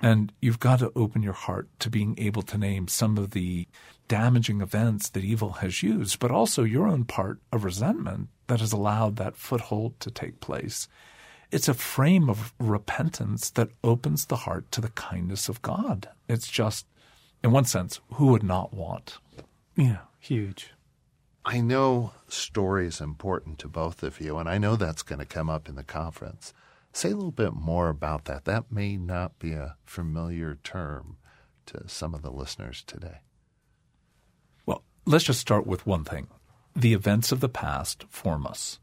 And 0.00 0.32
you've 0.40 0.60
got 0.60 0.80
to 0.80 0.92
open 0.96 1.22
your 1.22 1.32
heart 1.32 1.68
to 1.80 1.90
being 1.90 2.14
able 2.18 2.42
to 2.42 2.58
name 2.58 2.88
some 2.88 3.18
of 3.18 3.30
the 3.30 3.68
damaging 4.08 4.60
events 4.60 5.08
that 5.10 5.24
evil 5.24 5.52
has 5.52 5.82
used, 5.82 6.18
but 6.18 6.30
also 6.30 6.64
your 6.64 6.88
own 6.88 7.04
part 7.04 7.38
of 7.52 7.64
resentment 7.64 8.28
that 8.48 8.60
has 8.60 8.72
allowed 8.72 9.16
that 9.16 9.36
foothold 9.36 9.98
to 10.00 10.10
take 10.10 10.40
place. 10.40 10.88
It's 11.50 11.68
a 11.68 11.74
frame 11.74 12.28
of 12.28 12.52
repentance 12.58 13.50
that 13.50 13.70
opens 13.84 14.26
the 14.26 14.36
heart 14.36 14.70
to 14.72 14.80
the 14.80 14.90
kindness 14.90 15.48
of 15.48 15.62
God. 15.62 16.08
It's 16.28 16.48
just, 16.48 16.86
in 17.44 17.52
one 17.52 17.66
sense, 17.66 18.00
who 18.14 18.28
would 18.28 18.42
not 18.42 18.72
want? 18.72 19.18
Yeah. 19.76 19.98
Huge. 20.18 20.72
I 21.44 21.60
know 21.60 22.12
story 22.28 22.86
is 22.86 23.00
important 23.00 23.58
to 23.58 23.68
both 23.68 24.04
of 24.04 24.20
you, 24.20 24.38
and 24.38 24.48
I 24.48 24.58
know 24.58 24.76
that's 24.76 25.02
going 25.02 25.18
to 25.18 25.24
come 25.24 25.50
up 25.50 25.68
in 25.68 25.74
the 25.74 25.82
conference. 25.82 26.54
Say 26.92 27.10
a 27.10 27.14
little 27.14 27.30
bit 27.32 27.54
more 27.54 27.88
about 27.88 28.26
that. 28.26 28.44
That 28.44 28.70
may 28.70 28.96
not 28.96 29.38
be 29.38 29.52
a 29.52 29.76
familiar 29.84 30.58
term 30.62 31.16
to 31.66 31.88
some 31.88 32.14
of 32.14 32.22
the 32.22 32.30
listeners 32.30 32.84
today. 32.86 33.20
Well, 34.66 34.84
let's 35.06 35.24
just 35.24 35.40
start 35.40 35.66
with 35.66 35.86
one 35.86 36.04
thing. 36.04 36.28
The 36.76 36.92
events 36.92 37.32
of 37.32 37.40
the 37.40 37.48
past 37.48 38.04
form 38.08 38.46
us. 38.46 38.78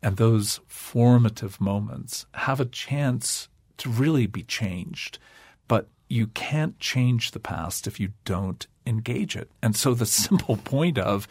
And 0.00 0.16
those 0.16 0.60
formative 0.68 1.60
moments 1.60 2.26
have 2.34 2.60
a 2.60 2.64
chance 2.64 3.48
to 3.78 3.90
really 3.90 4.26
be 4.26 4.44
changed. 4.44 5.18
But 5.66 5.88
you 6.08 6.28
can't 6.28 6.78
change 6.78 7.32
the 7.32 7.40
past 7.40 7.88
if 7.88 7.98
you 7.98 8.12
don't 8.24 8.66
engage 8.86 9.34
it. 9.34 9.50
And 9.62 9.74
so 9.74 9.94
the 9.94 10.06
simple 10.06 10.56
point 10.56 10.98
of, 10.98 11.26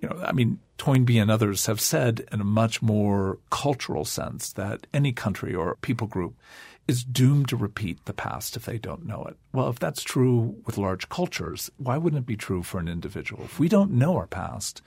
you 0.00 0.08
know, 0.08 0.22
I 0.22 0.32
mean, 0.32 0.58
Toynbee 0.78 1.18
and 1.18 1.30
others 1.30 1.66
have 1.66 1.80
said 1.80 2.26
in 2.30 2.40
a 2.40 2.44
much 2.44 2.82
more 2.82 3.38
cultural 3.50 4.04
sense 4.04 4.52
that 4.52 4.86
any 4.92 5.12
country 5.12 5.54
or 5.54 5.76
people 5.76 6.06
group 6.06 6.34
is 6.86 7.02
doomed 7.02 7.48
to 7.48 7.56
repeat 7.56 8.04
the 8.04 8.12
past 8.12 8.56
if 8.56 8.64
they 8.64 8.78
don't 8.78 9.06
know 9.06 9.24
it. 9.24 9.36
Well, 9.52 9.68
if 9.68 9.78
that's 9.78 10.02
true 10.02 10.56
with 10.66 10.78
large 10.78 11.08
cultures, 11.08 11.70
why 11.78 11.96
wouldn't 11.96 12.20
it 12.20 12.26
be 12.26 12.36
true 12.36 12.62
for 12.62 12.78
an 12.78 12.88
individual? 12.88 13.44
If 13.44 13.58
we 13.58 13.68
don't 13.68 13.92
know 13.92 14.16
our 14.16 14.26
past, 14.26 14.82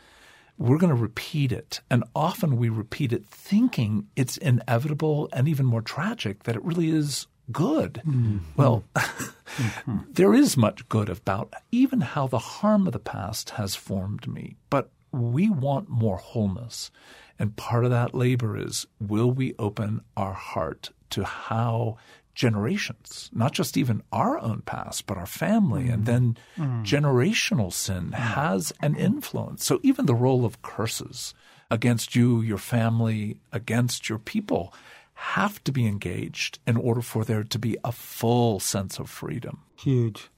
we're 0.57 0.77
going 0.77 0.95
to 0.95 1.01
repeat 1.01 1.51
it. 1.51 1.81
And 1.89 2.03
often 2.15 2.57
we 2.57 2.69
repeat 2.69 3.11
it 3.11 3.25
thinking 3.27 4.07
it's 4.15 4.37
inevitable 4.37 5.29
and 5.33 5.47
even 5.47 5.65
more 5.65 5.81
tragic 5.81 6.43
that 6.43 6.55
it 6.55 6.63
really 6.63 6.89
is 6.89 7.27
good. 7.51 8.01
Mm-hmm. 8.05 8.37
Well, 8.55 8.83
mm-hmm. 8.95 9.97
there 10.11 10.33
is 10.33 10.55
much 10.55 10.87
good 10.87 11.09
about 11.09 11.53
even 11.71 12.01
how 12.01 12.27
the 12.27 12.39
harm 12.39 12.87
of 12.87 12.93
the 12.93 12.99
past 12.99 13.51
has 13.51 13.75
formed 13.75 14.27
me. 14.27 14.55
But 14.69 14.89
we 15.11 15.49
want 15.49 15.89
more 15.89 16.17
wholeness. 16.17 16.91
And 17.37 17.55
part 17.55 17.85
of 17.85 17.91
that 17.91 18.13
labor 18.13 18.57
is 18.57 18.85
will 18.99 19.31
we 19.31 19.55
open 19.57 20.01
our 20.17 20.33
heart 20.33 20.89
to 21.11 21.23
how 21.23 21.97
generations, 22.35 23.29
not 23.33 23.51
just 23.51 23.75
even 23.75 24.01
our 24.13 24.39
own 24.39 24.61
past, 24.61 25.05
but 25.05 25.17
our 25.17 25.25
family. 25.25 25.85
Mm. 25.85 25.93
And 25.93 26.05
then 26.05 26.37
mm. 26.57 26.85
generational 26.85 27.73
sin 27.73 28.13
has 28.13 28.71
an 28.81 28.95
influence. 28.95 29.65
So 29.65 29.79
even 29.83 30.05
the 30.05 30.15
role 30.15 30.45
of 30.45 30.61
curses 30.61 31.33
against 31.69 32.15
you, 32.15 32.41
your 32.41 32.57
family, 32.57 33.39
against 33.51 34.07
your 34.07 34.19
people 34.19 34.73
have 35.13 35.61
to 35.65 35.71
be 35.73 35.85
engaged 35.85 36.59
in 36.65 36.77
order 36.77 37.01
for 37.01 37.25
there 37.25 37.43
to 37.43 37.59
be 37.59 37.77
a 37.83 37.91
full 37.91 38.61
sense 38.61 38.99
of 38.99 39.09
freedom. 39.09 39.59
Huge. 39.75 40.29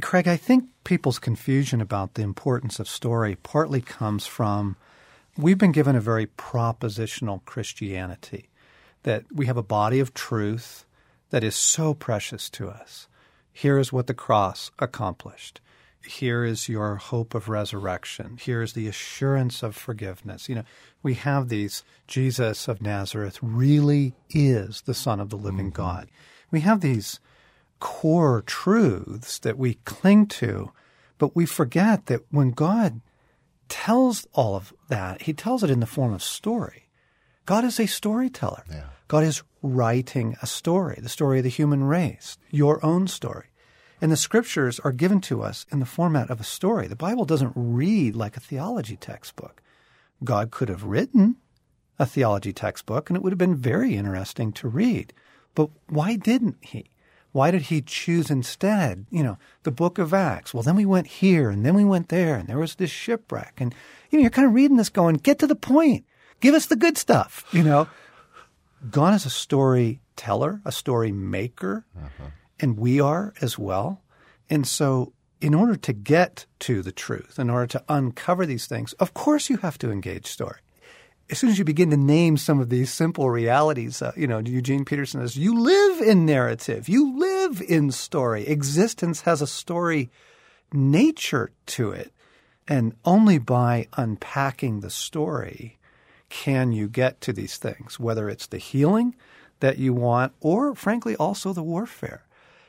Craig, 0.00 0.26
I 0.26 0.36
think 0.36 0.64
people's 0.82 1.18
confusion 1.18 1.80
about 1.80 2.14
the 2.14 2.22
importance 2.22 2.80
of 2.80 2.88
story 2.88 3.36
partly 3.36 3.80
comes 3.80 4.26
from 4.26 4.76
we've 5.36 5.58
been 5.58 5.72
given 5.72 5.94
a 5.94 6.00
very 6.00 6.26
propositional 6.26 7.44
Christianity 7.44 8.48
that 9.04 9.24
we 9.32 9.46
have 9.46 9.56
a 9.56 9.62
body 9.62 10.00
of 10.00 10.14
truth 10.14 10.84
that 11.30 11.44
is 11.44 11.54
so 11.54 11.94
precious 11.94 12.50
to 12.50 12.68
us. 12.68 13.06
Here 13.52 13.78
is 13.78 13.92
what 13.92 14.06
the 14.06 14.14
cross 14.14 14.70
accomplished. 14.78 15.60
Here 16.04 16.44
is 16.44 16.68
your 16.68 16.96
hope 16.96 17.34
of 17.34 17.48
resurrection. 17.48 18.38
Here 18.40 18.62
is 18.62 18.72
the 18.72 18.88
assurance 18.88 19.62
of 19.62 19.76
forgiveness. 19.76 20.48
You 20.48 20.56
know, 20.56 20.64
we 21.02 21.14
have 21.14 21.48
these 21.48 21.82
Jesus 22.06 22.68
of 22.68 22.82
Nazareth 22.82 23.38
really 23.40 24.14
is 24.30 24.82
the 24.82 24.94
Son 24.94 25.20
of 25.20 25.30
the 25.30 25.36
living 25.36 25.70
mm-hmm. 25.70 25.82
God. 25.82 26.08
We 26.50 26.60
have 26.60 26.80
these 26.80 27.20
core 27.84 28.42
truths 28.46 29.38
that 29.40 29.58
we 29.58 29.74
cling 29.84 30.26
to, 30.26 30.72
but 31.18 31.36
we 31.36 31.44
forget 31.44 32.06
that 32.06 32.22
when 32.30 32.50
God 32.50 33.02
tells 33.68 34.26
all 34.32 34.56
of 34.56 34.72
that, 34.88 35.20
he 35.22 35.34
tells 35.34 35.62
it 35.62 35.68
in 35.68 35.80
the 35.80 35.86
form 35.86 36.14
of 36.14 36.22
story. 36.22 36.88
God 37.44 37.62
is 37.62 37.78
a 37.78 37.84
storyteller. 37.86 38.64
Yeah. 38.70 38.86
God 39.06 39.22
is 39.22 39.42
writing 39.60 40.34
a 40.40 40.46
story, 40.46 40.98
the 41.02 41.10
story 41.10 41.40
of 41.40 41.44
the 41.44 41.50
human 41.50 41.84
race, 41.84 42.38
your 42.50 42.82
own 42.82 43.06
story. 43.06 43.48
And 44.00 44.10
the 44.10 44.16
scriptures 44.16 44.80
are 44.80 44.90
given 44.90 45.20
to 45.22 45.42
us 45.42 45.66
in 45.70 45.80
the 45.80 45.86
format 45.86 46.30
of 46.30 46.40
a 46.40 46.44
story. 46.44 46.86
The 46.86 46.96
Bible 46.96 47.26
doesn't 47.26 47.52
read 47.54 48.16
like 48.16 48.38
a 48.38 48.40
theology 48.40 48.96
textbook. 48.96 49.60
God 50.24 50.50
could 50.50 50.70
have 50.70 50.84
written 50.84 51.36
a 51.98 52.06
theology 52.06 52.54
textbook 52.54 53.10
and 53.10 53.16
it 53.18 53.22
would 53.22 53.32
have 53.32 53.38
been 53.38 53.56
very 53.56 53.94
interesting 53.94 54.52
to 54.52 54.68
read. 54.68 55.12
But 55.54 55.68
why 55.86 56.16
didn't 56.16 56.56
he? 56.62 56.86
Why 57.34 57.50
did 57.50 57.62
he 57.62 57.82
choose 57.82 58.30
instead, 58.30 59.06
you 59.10 59.24
know, 59.24 59.38
the 59.64 59.72
book 59.72 59.98
of 59.98 60.14
Acts? 60.14 60.54
Well, 60.54 60.62
then 60.62 60.76
we 60.76 60.86
went 60.86 61.08
here 61.08 61.50
and 61.50 61.66
then 61.66 61.74
we 61.74 61.84
went 61.84 62.08
there 62.08 62.36
and 62.36 62.46
there 62.46 62.60
was 62.60 62.76
this 62.76 62.90
shipwreck. 62.90 63.54
And, 63.56 63.74
you 64.08 64.18
know, 64.18 64.22
you're 64.22 64.30
kind 64.30 64.46
of 64.46 64.54
reading 64.54 64.76
this 64.76 64.88
going, 64.88 65.16
get 65.16 65.40
to 65.40 65.48
the 65.48 65.56
point. 65.56 66.04
Give 66.38 66.54
us 66.54 66.66
the 66.66 66.76
good 66.76 66.96
stuff, 66.96 67.44
you 67.50 67.64
know. 67.64 67.88
God 68.88 69.14
is 69.14 69.26
a 69.26 69.30
storyteller, 69.30 70.60
a 70.64 70.70
story 70.70 71.10
maker, 71.10 71.84
uh-huh. 71.96 72.30
and 72.60 72.78
we 72.78 73.00
are 73.00 73.34
as 73.40 73.58
well. 73.58 74.00
And 74.48 74.64
so, 74.64 75.12
in 75.40 75.54
order 75.54 75.74
to 75.74 75.92
get 75.92 76.46
to 76.60 76.82
the 76.82 76.92
truth, 76.92 77.40
in 77.40 77.50
order 77.50 77.66
to 77.66 77.84
uncover 77.88 78.46
these 78.46 78.66
things, 78.66 78.92
of 78.94 79.12
course 79.12 79.50
you 79.50 79.56
have 79.56 79.76
to 79.78 79.90
engage 79.90 80.26
story 80.26 80.60
as 81.30 81.38
soon 81.38 81.50
as 81.50 81.58
you 81.58 81.64
begin 81.64 81.90
to 81.90 81.96
name 81.96 82.36
some 82.36 82.60
of 82.60 82.68
these 82.68 82.92
simple 82.92 83.30
realities, 83.30 84.02
uh, 84.02 84.12
you 84.16 84.26
know, 84.26 84.38
Eugene 84.38 84.84
Peterson 84.84 85.20
says, 85.20 85.36
you 85.36 85.58
live 85.58 86.00
in 86.00 86.26
narrative, 86.26 86.88
you 86.88 87.18
live 87.18 87.62
in 87.66 87.90
story. 87.90 88.46
Existence 88.46 89.22
has 89.22 89.40
a 89.40 89.46
story 89.46 90.10
nature 90.72 91.50
to 91.66 91.90
it. 91.92 92.12
And 92.66 92.94
only 93.04 93.38
by 93.38 93.88
unpacking 93.96 94.80
the 94.80 94.90
story 94.90 95.78
can 96.28 96.72
you 96.72 96.88
get 96.88 97.20
to 97.22 97.32
these 97.32 97.56
things, 97.56 98.00
whether 98.00 98.28
it's 98.28 98.46
the 98.46 98.58
healing 98.58 99.14
that 99.60 99.78
you 99.78 99.94
want 99.94 100.32
or, 100.40 100.74
frankly, 100.74 101.16
also 101.16 101.52
the 101.52 101.62
warfare. 101.62 102.24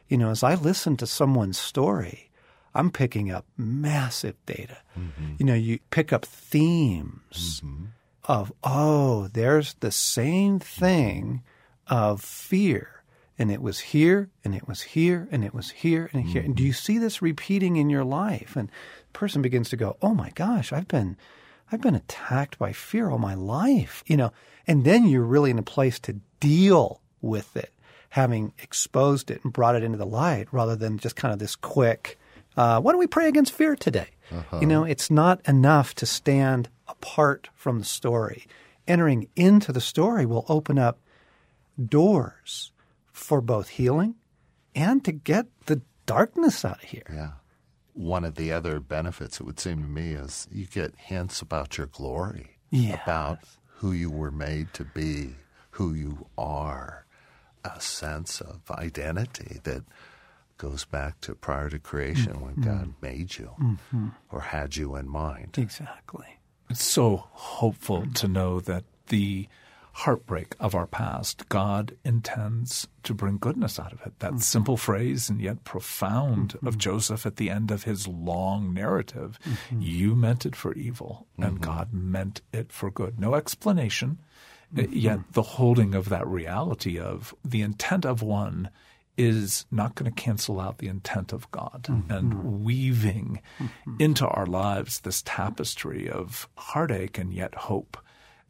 You 0.07 0.17
know, 0.17 0.29
as 0.29 0.43
I 0.43 0.55
listen 0.55 0.97
to 0.97 1.07
someone's 1.07 1.57
story, 1.57 2.29
I'm 2.74 2.91
picking 2.91 3.31
up 3.31 3.45
massive 3.57 4.35
data. 4.45 4.77
Mm-hmm. 4.97 5.35
You 5.39 5.45
know, 5.45 5.53
you 5.55 5.79
pick 5.89 6.13
up 6.13 6.25
themes. 6.25 7.62
Mm-hmm 7.63 7.85
of, 8.25 8.51
oh, 8.63 9.29
there's 9.34 9.75
the 9.75 9.91
same 9.91 10.60
thing 10.60 11.44
of 11.88 12.22
fear. 12.22 13.03
And 13.38 13.51
it 13.51 13.62
was 13.62 13.79
here, 13.79 14.29
and 14.46 14.55
it 14.55 14.65
was 14.65 14.82
here, 14.82 15.27
and 15.29 15.44
it 15.44 15.53
was 15.53 15.70
here, 15.70 16.10
and 16.13 16.24
here. 16.24 16.41
Mm-hmm. 16.41 16.51
And 16.51 16.55
do 16.55 16.63
you 16.63 16.72
see 16.72 16.98
this 16.98 17.22
repeating 17.22 17.75
in 17.75 17.89
your 17.89 18.05
life? 18.05 18.55
And 18.55 18.70
the 18.70 19.20
person 19.20 19.41
begins 19.41 19.70
to 19.70 19.77
go, 19.77 19.98
oh 20.01 20.13
my 20.13 20.29
gosh, 20.36 20.72
I've 20.72 20.88
been, 20.88 21.17
I've 21.70 21.82
been 21.82 21.96
attacked 21.96 22.58
by 22.58 22.72
fear 22.72 23.10
all 23.10 23.17
my 23.17 23.34
life, 23.34 24.03
you 24.08 24.15
know. 24.15 24.32
And 24.67 24.86
then 24.86 25.08
you're 25.08 25.22
really 25.22 25.51
in 25.51 25.60
a 25.60 25.63
place 25.63 26.00
to 26.00 26.22
deal 26.39 27.01
with 27.22 27.58
it, 27.58 27.74
having 28.12 28.53
exposed 28.60 29.29
it 29.29 29.44
and 29.44 29.51
brought 29.51 29.75
it 29.75 29.84
into 29.84 29.98
the 29.98 30.05
light, 30.05 30.48
rather 30.53 30.77
than 30.77 30.98
just 30.98 31.17
kind 31.17 31.34
of 31.34 31.39
this 31.39 31.58
quick, 31.58 32.17
uh, 32.57 32.79
why 32.81 32.91
don't 32.91 33.00
we 33.00 33.07
pray 33.07 33.27
against 33.27 33.51
fear 33.51 33.75
today? 33.75 34.09
Uh-huh. 34.31 34.59
You 34.59 34.67
know, 34.67 34.83
it's 34.83 35.12
not 35.12 35.41
enough 35.47 35.93
to 35.95 36.05
stand 36.05 36.69
apart 36.88 37.50
from 37.53 37.79
the 37.79 37.85
story. 37.85 38.45
Entering 38.88 39.27
into 39.35 39.71
the 39.71 39.81
story 39.81 40.25
will 40.25 40.45
open 40.47 40.77
up 40.77 41.00
doors 41.83 42.71
for 43.12 43.41
both 43.41 43.69
healing 43.69 44.15
and 44.75 45.03
to 45.05 45.12
get 45.12 45.47
the 45.65 45.81
darkness 46.05 46.63
out 46.63 46.83
of 46.83 46.89
here. 46.89 47.05
Yeah. 47.12 47.31
One 47.93 48.25
of 48.25 48.35
the 48.35 48.51
other 48.51 48.79
benefits, 48.79 49.39
it 49.39 49.43
would 49.43 49.59
seem 49.59 49.81
to 49.81 49.88
me, 49.88 50.12
is 50.12 50.47
you 50.51 50.65
get 50.65 50.93
hints 50.97 51.41
about 51.41 51.77
your 51.77 51.88
glory, 51.88 52.57
yes. 52.69 53.00
about 53.03 53.39
who 53.77 53.91
you 53.91 54.09
were 54.12 54.31
made 54.31 54.74
to 54.74 54.83
be, 54.83 55.35
who 55.71 55.93
you 55.93 56.27
are, 56.38 57.05
a 57.63 57.79
sense 57.79 58.41
of 58.41 58.69
identity 58.69 59.59
that 59.63 59.83
goes 60.57 60.85
back 60.85 61.19
to 61.21 61.35
prior 61.35 61.69
to 61.69 61.79
creation 61.79 62.33
mm-hmm. 62.33 62.45
when 62.45 62.55
God 62.55 62.93
made 63.01 63.38
you 63.38 63.51
mm-hmm. 63.59 64.09
or 64.31 64.41
had 64.41 64.75
you 64.75 64.95
in 64.95 65.07
mind. 65.07 65.55
Exactly. 65.57 66.39
It's 66.69 66.83
so 66.83 67.27
hopeful 67.31 68.05
to 68.15 68.27
know 68.27 68.59
that 68.62 68.85
the 69.07 69.47
heartbreak 69.95 70.55
of 70.59 70.75
our 70.75 70.88
past, 70.88 71.47
God 71.47 71.95
intends 72.03 72.85
to 73.03 73.13
bring 73.13 73.38
goodness 73.38 73.79
out 73.79 73.93
of 73.93 74.01
it. 74.05 74.19
That 74.19 74.31
mm-hmm. 74.31 74.39
simple 74.39 74.75
phrase 74.75 75.29
and 75.29 75.39
yet 75.39 75.63
profound 75.63 76.50
mm-hmm. 76.50 76.67
of 76.67 76.77
Joseph 76.77 77.25
at 77.25 77.38
the 77.38 77.50
end 77.50 77.71
of 77.71 77.83
his 77.83 78.05
long 78.05 78.74
narrative. 78.74 79.39
Mm-hmm. 79.47 79.81
You 79.81 80.15
meant 80.15 80.45
it 80.45 80.53
for 80.53 80.74
evil, 80.74 81.27
and 81.38 81.62
mm-hmm. 81.62 81.63
God 81.63 81.93
meant 81.93 82.41
it 82.51 82.74
for 82.74 82.91
good. 82.91 83.19
No 83.19 83.35
explanation, 83.35 84.17
mm-hmm. 84.75 84.91
yet 84.91 85.19
the 85.31 85.41
holding 85.41 85.95
of 85.95 86.09
that 86.09 86.27
reality 86.27 87.00
of 87.00 87.33
the 87.45 87.62
intent 87.62 88.05
of 88.05 88.21
one 88.21 88.69
is 89.17 89.65
not 89.72 89.95
going 89.95 90.12
to 90.12 90.22
cancel 90.22 90.60
out 90.60 90.79
the 90.79 90.88
intent 90.88 91.31
of 91.31 91.50
God 91.51 91.88
mm-hmm. 91.89 92.12
and 92.12 92.63
weaving 92.63 93.41
mm-hmm. 93.60 93.95
into 94.00 94.27
our 94.27 94.45
lives 94.45 95.00
this 95.00 95.22
tapestry 95.25 96.10
of 96.10 96.50
heartache 96.57 97.17
and 97.17 97.34
yet 97.34 97.55
hope. 97.55 97.98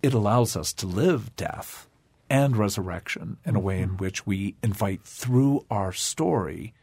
It 0.01 0.13
allows 0.13 0.55
us 0.55 0.73
to 0.73 0.87
live 0.87 1.35
death 1.35 1.87
and 2.29 2.57
resurrection 2.57 3.37
in 3.45 3.55
a 3.55 3.59
way 3.59 3.79
in 3.79 3.89
mm-hmm. 3.89 3.97
which 3.97 4.25
we 4.25 4.55
invite 4.63 5.03
through 5.03 5.65
our 5.69 5.91
story 5.91 6.73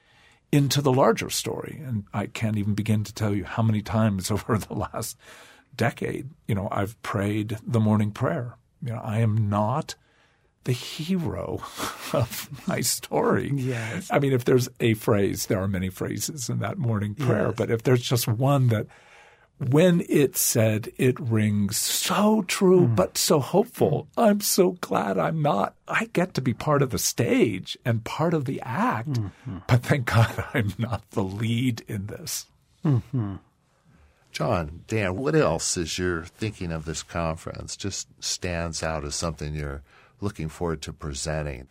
into 0.52 0.82
the 0.82 0.92
larger 0.92 1.30
story. 1.30 1.82
And 1.84 2.04
I 2.12 2.26
can't 2.26 2.58
even 2.58 2.74
begin 2.74 3.04
to 3.04 3.14
tell 3.14 3.34
you 3.34 3.44
how 3.44 3.62
many 3.62 3.82
times 3.82 4.30
over 4.30 4.58
the 4.58 4.74
last 4.74 5.18
decade, 5.74 6.28
you 6.46 6.54
know, 6.54 6.68
I've 6.70 7.00
prayed 7.02 7.58
the 7.66 7.80
morning 7.80 8.12
prayer. 8.12 8.56
You 8.82 8.92
know, 8.92 9.00
I 9.02 9.20
am 9.20 9.48
not 9.48 9.94
the 10.64 10.72
hero 10.72 11.60
of 12.12 12.48
my 12.66 12.80
story. 12.80 13.50
Yes. 13.54 14.08
I 14.10 14.18
mean, 14.18 14.32
if 14.32 14.44
there's 14.44 14.68
a 14.80 14.94
phrase, 14.94 15.46
there 15.46 15.60
are 15.60 15.68
many 15.68 15.88
phrases 15.88 16.48
in 16.48 16.60
that 16.60 16.78
morning 16.78 17.14
prayer, 17.14 17.48
yes. 17.48 17.54
but 17.56 17.70
if 17.70 17.82
there's 17.82 18.02
just 18.02 18.28
one 18.28 18.68
that 18.68 18.86
when 19.70 20.04
it's 20.08 20.40
said, 20.40 20.90
it 20.96 21.18
rings 21.20 21.76
so 21.76 22.42
true, 22.42 22.86
mm. 22.86 22.96
but 22.96 23.16
so 23.16 23.38
hopeful. 23.38 24.08
Mm. 24.16 24.22
I'm 24.24 24.40
so 24.40 24.72
glad 24.80 25.18
I'm 25.18 25.42
not. 25.42 25.74
I 25.86 26.06
get 26.12 26.34
to 26.34 26.40
be 26.40 26.54
part 26.54 26.82
of 26.82 26.90
the 26.90 26.98
stage 26.98 27.76
and 27.84 28.04
part 28.04 28.34
of 28.34 28.44
the 28.44 28.60
act, 28.62 29.10
mm-hmm. 29.10 29.58
but 29.66 29.82
thank 29.82 30.06
God 30.06 30.44
I'm 30.54 30.72
not 30.78 31.08
the 31.10 31.22
lead 31.22 31.82
in 31.86 32.06
this. 32.06 32.46
Mm-hmm. 32.84 33.36
John, 34.32 34.80
Dan, 34.88 35.16
what 35.16 35.34
else 35.34 35.76
is 35.76 35.98
your 35.98 36.24
thinking 36.24 36.72
of 36.72 36.86
this 36.86 37.02
conference 37.02 37.76
just 37.76 38.08
stands 38.18 38.82
out 38.82 39.04
as 39.04 39.14
something 39.14 39.54
you're 39.54 39.82
looking 40.22 40.48
forward 40.48 40.82
to 40.82 40.92
presenting 40.92 41.68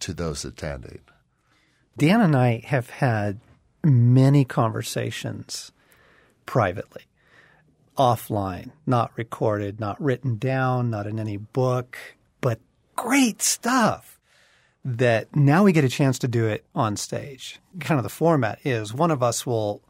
to 0.00 0.12
those 0.12 0.44
attending? 0.44 1.00
Dan 1.96 2.20
and 2.20 2.36
I 2.36 2.62
have 2.66 2.90
had 2.90 3.40
many 3.84 4.44
conversations 4.44 5.72
privately, 6.46 7.02
offline, 7.96 8.70
not 8.86 9.12
recorded, 9.16 9.78
not 9.78 10.00
written 10.00 10.36
down, 10.36 10.90
not 10.90 11.06
in 11.06 11.20
any 11.20 11.36
book, 11.36 11.96
but 12.40 12.60
great 12.96 13.42
stuff 13.42 14.18
that 14.84 15.34
now 15.34 15.64
we 15.64 15.72
get 15.72 15.84
a 15.84 15.88
chance 15.88 16.18
to 16.18 16.28
do 16.28 16.46
it 16.46 16.64
on 16.74 16.96
stage. 16.96 17.58
Kind 17.80 17.98
of 17.98 18.02
the 18.02 18.10
format 18.10 18.58
is 18.64 18.92
one 18.92 19.10
of 19.10 19.22
us 19.22 19.46
will, 19.46 19.80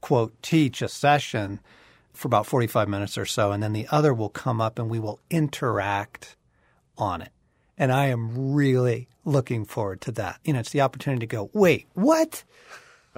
quote, 0.00 0.40
teach 0.42 0.80
a 0.80 0.88
session 0.88 1.60
for 2.14 2.28
about 2.28 2.46
45 2.46 2.88
minutes 2.88 3.18
or 3.18 3.26
so, 3.26 3.52
and 3.52 3.62
then 3.62 3.74
the 3.74 3.86
other 3.90 4.14
will 4.14 4.30
come 4.30 4.60
up 4.60 4.78
and 4.78 4.88
we 4.88 4.98
will 4.98 5.20
interact 5.30 6.36
on 6.98 7.22
it. 7.22 7.30
And 7.78 7.92
I 7.92 8.06
am 8.06 8.54
really 8.54 9.08
looking 9.24 9.64
forward 9.64 10.00
to 10.02 10.12
that. 10.12 10.38
You 10.44 10.52
know, 10.52 10.60
it's 10.60 10.70
the 10.70 10.80
opportunity 10.80 11.26
to 11.26 11.36
go, 11.36 11.50
wait, 11.52 11.86
what? 11.94 12.42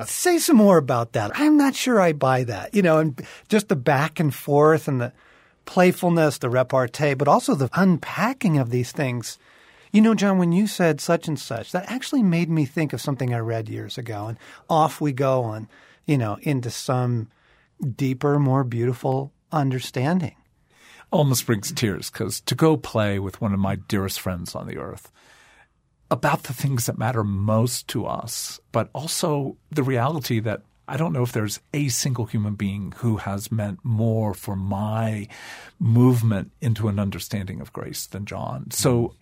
Say 0.07 0.39
some 0.39 0.57
more 0.57 0.79
about 0.79 1.13
that. 1.13 1.33
I'm 1.35 1.57
not 1.57 1.75
sure 1.75 2.01
I 2.01 2.13
buy 2.13 2.45
that. 2.45 2.75
You 2.75 2.83
know, 2.83 2.99
and 2.99 3.21
just 3.49 3.69
the 3.69 3.77
back 3.77 4.21
and 4.21 4.35
forth 4.35 4.89
and 4.89 5.01
the 5.01 5.13
playfulness, 5.65 6.39
the 6.39 6.49
repartee, 6.49 7.15
but 7.15 7.29
also 7.29 7.55
the 7.55 7.71
unpacking 7.75 8.59
of 8.59 8.71
these 8.71 8.91
things. 8.91 9.39
You 9.93 10.01
know, 10.01 10.15
John, 10.15 10.39
when 10.39 10.53
you 10.53 10.67
said 10.67 11.01
such 11.01 11.29
and 11.29 11.39
such, 11.39 11.73
that 11.73 11.91
actually 11.91 12.23
made 12.23 12.49
me 12.49 12.65
think 12.65 12.93
of 12.93 13.01
something 13.01 13.35
I 13.35 13.39
read 13.39 13.69
years 13.69 13.99
ago. 13.99 14.27
And 14.27 14.39
off 14.69 15.01
we 15.01 15.13
go 15.13 15.43
on, 15.43 15.69
you 16.07 16.19
know, 16.19 16.39
into 16.43 16.71
some 16.71 17.29
deeper, 17.97 18.39
more 18.39 18.65
beautiful 18.65 19.33
understanding. 19.53 20.37
Almost 21.11 21.47
brings 21.47 21.73
tears 21.73 22.11
because 22.11 22.41
to 22.43 22.55
go 22.55 22.77
play 22.77 23.19
with 23.19 23.41
one 23.41 23.55
of 23.55 23.59
my 23.59 23.77
dearest 23.77 24.21
friends 24.21 24.55
on 24.55 24.67
the 24.67 24.79
earth 24.79 25.11
about 26.11 26.45
the 26.45 26.53
things 26.53 26.87
that 26.87 26.99
matter 26.99 27.23
most 27.25 27.89
to 27.89 28.07
us, 28.07 28.61
but 28.73 28.91
also 28.95 29.57
the 29.71 29.83
reality 29.83 30.41
that 30.41 30.63
I 30.87 30.97
don't 30.97 31.13
know 31.13 31.23
if 31.23 31.33
there's 31.33 31.61
a 31.75 31.89
single 31.89 32.25
human 32.25 32.55
being 32.55 32.95
who 32.97 33.19
has 33.19 33.53
meant 33.53 33.81
more 33.83 34.33
for 34.33 34.57
my 34.57 35.29
movement 35.79 36.51
into 36.63 36.89
an 36.89 36.99
understanding 36.99 37.61
of 37.61 37.75
grace 37.75 38.07
than 38.07 38.25
John. 38.25 38.71
So 38.71 39.15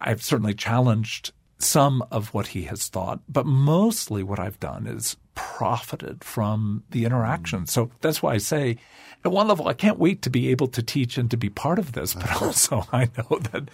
I've 0.00 0.22
certainly 0.22 0.54
challenged 0.54 1.32
some 1.58 2.04
of 2.10 2.34
what 2.34 2.48
he 2.48 2.64
has 2.64 2.88
thought, 2.88 3.20
but 3.28 3.46
mostly 3.46 4.22
what 4.22 4.38
I've 4.38 4.60
done 4.60 4.86
is 4.86 5.16
profited 5.34 6.22
from 6.22 6.84
the 6.90 7.04
interaction. 7.04 7.66
So 7.66 7.90
that's 8.00 8.22
why 8.22 8.34
I 8.34 8.38
say 8.38 8.76
at 9.24 9.32
one 9.32 9.48
level, 9.48 9.68
I 9.68 9.74
can't 9.74 9.98
wait 9.98 10.22
to 10.22 10.30
be 10.30 10.48
able 10.48 10.68
to 10.68 10.82
teach 10.82 11.18
and 11.18 11.30
to 11.30 11.36
be 11.36 11.50
part 11.50 11.78
of 11.78 11.92
this, 11.92 12.14
but 12.14 12.42
also 12.42 12.86
I 12.92 13.08
know 13.16 13.38
that 13.38 13.68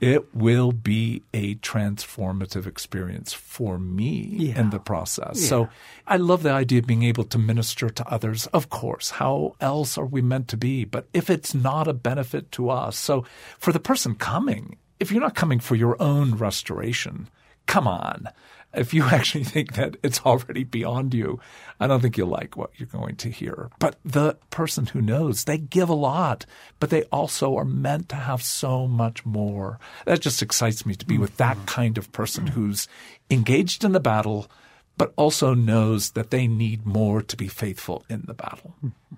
it 0.00 0.34
will 0.34 0.72
be 0.72 1.22
a 1.32 1.54
transformative 1.56 2.66
experience 2.66 3.32
for 3.32 3.78
me 3.78 4.28
yeah. 4.32 4.60
in 4.60 4.70
the 4.70 4.78
process. 4.78 5.40
Yeah. 5.40 5.48
So 5.48 5.68
I 6.06 6.18
love 6.18 6.42
the 6.42 6.50
idea 6.50 6.80
of 6.80 6.86
being 6.86 7.02
able 7.02 7.24
to 7.24 7.38
minister 7.38 7.88
to 7.88 8.08
others. 8.08 8.46
Of 8.48 8.68
course, 8.68 9.10
how 9.10 9.56
else 9.60 9.96
are 9.96 10.04
we 10.04 10.20
meant 10.20 10.48
to 10.48 10.56
be? 10.56 10.84
But 10.84 11.08
if 11.14 11.30
it's 11.30 11.54
not 11.54 11.88
a 11.88 11.94
benefit 11.94 12.52
to 12.52 12.68
us, 12.68 12.96
so 12.96 13.24
for 13.58 13.72
the 13.72 13.80
person 13.80 14.14
coming, 14.16 14.76
if 15.00 15.10
you're 15.10 15.20
not 15.20 15.34
coming 15.34 15.60
for 15.60 15.76
your 15.76 16.00
own 16.00 16.34
restoration, 16.34 17.28
come 17.66 17.88
on 17.88 18.28
if 18.76 18.92
you 18.94 19.02
actually 19.10 19.44
think 19.44 19.74
that 19.74 19.96
it's 20.02 20.20
already 20.20 20.64
beyond 20.64 21.14
you, 21.14 21.40
I 21.80 21.86
don't 21.86 22.00
think 22.00 22.16
you'll 22.16 22.28
like 22.28 22.56
what 22.56 22.70
you're 22.76 22.86
going 22.86 23.16
to 23.16 23.30
hear. 23.30 23.70
But 23.78 23.96
the 24.04 24.36
person 24.50 24.86
who 24.86 25.00
knows, 25.00 25.44
they 25.44 25.58
give 25.58 25.88
a 25.88 25.94
lot, 25.94 26.46
but 26.78 26.90
they 26.90 27.02
also 27.04 27.56
are 27.56 27.64
meant 27.64 28.08
to 28.10 28.16
have 28.16 28.42
so 28.42 28.86
much 28.86 29.24
more. 29.24 29.78
That 30.04 30.20
just 30.20 30.42
excites 30.42 30.86
me 30.86 30.94
to 30.94 31.06
be 31.06 31.18
with 31.18 31.36
that 31.38 31.56
mm-hmm. 31.56 31.66
kind 31.66 31.98
of 31.98 32.12
person 32.12 32.44
mm-hmm. 32.44 32.54
who's 32.54 32.88
engaged 33.30 33.84
in 33.84 33.92
the 33.92 34.00
battle, 34.00 34.48
but 34.96 35.12
also 35.16 35.54
knows 35.54 36.12
that 36.12 36.30
they 36.30 36.46
need 36.46 36.86
more 36.86 37.22
to 37.22 37.36
be 37.36 37.48
faithful 37.48 38.04
in 38.08 38.24
the 38.26 38.34
battle. 38.34 38.74
Mm-hmm. 38.78 39.16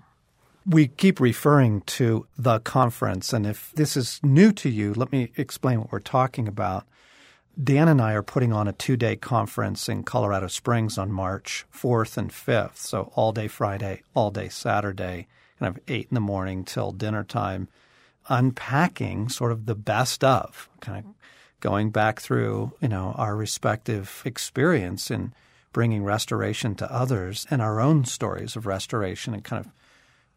We 0.65 0.87
keep 0.87 1.19
referring 1.19 1.81
to 1.81 2.27
the 2.37 2.59
conference, 2.59 3.33
and 3.33 3.47
if 3.47 3.71
this 3.73 3.97
is 3.97 4.19
new 4.21 4.51
to 4.51 4.69
you, 4.69 4.93
let 4.93 5.11
me 5.11 5.31
explain 5.35 5.79
what 5.79 5.91
we're 5.91 5.99
talking 5.99 6.47
about. 6.47 6.85
Dan 7.61 7.89
and 7.89 8.01
I 8.01 8.13
are 8.13 8.23
putting 8.23 8.53
on 8.53 8.69
a 8.69 8.73
two 8.73 8.95
day 8.95 9.17
conference 9.17 9.89
in 9.89 10.03
Colorado 10.03 10.47
Springs 10.47 10.97
on 10.97 11.11
March 11.11 11.65
4th 11.73 12.15
and 12.15 12.31
5th. 12.31 12.77
So 12.77 13.11
all 13.15 13.33
day 13.33 13.49
Friday, 13.49 14.03
all 14.13 14.31
day 14.31 14.47
Saturday, 14.47 15.27
kind 15.59 15.75
of 15.75 15.83
8 15.89 16.07
in 16.09 16.15
the 16.15 16.21
morning 16.21 16.63
till 16.63 16.93
dinner 16.93 17.25
time, 17.25 17.67
unpacking 18.29 19.27
sort 19.27 19.51
of 19.51 19.65
the 19.65 19.75
best 19.75 20.23
of, 20.23 20.69
kind 20.79 21.05
of 21.05 21.13
going 21.59 21.89
back 21.89 22.21
through, 22.21 22.71
you 22.79 22.87
know, 22.87 23.13
our 23.17 23.35
respective 23.35 24.21
experience 24.23 25.11
in 25.11 25.33
bringing 25.73 26.05
restoration 26.05 26.75
to 26.75 26.89
others 26.89 27.45
and 27.51 27.61
our 27.61 27.81
own 27.81 28.05
stories 28.05 28.55
of 28.55 28.67
restoration 28.67 29.33
and 29.33 29.43
kind 29.43 29.65
of 29.65 29.71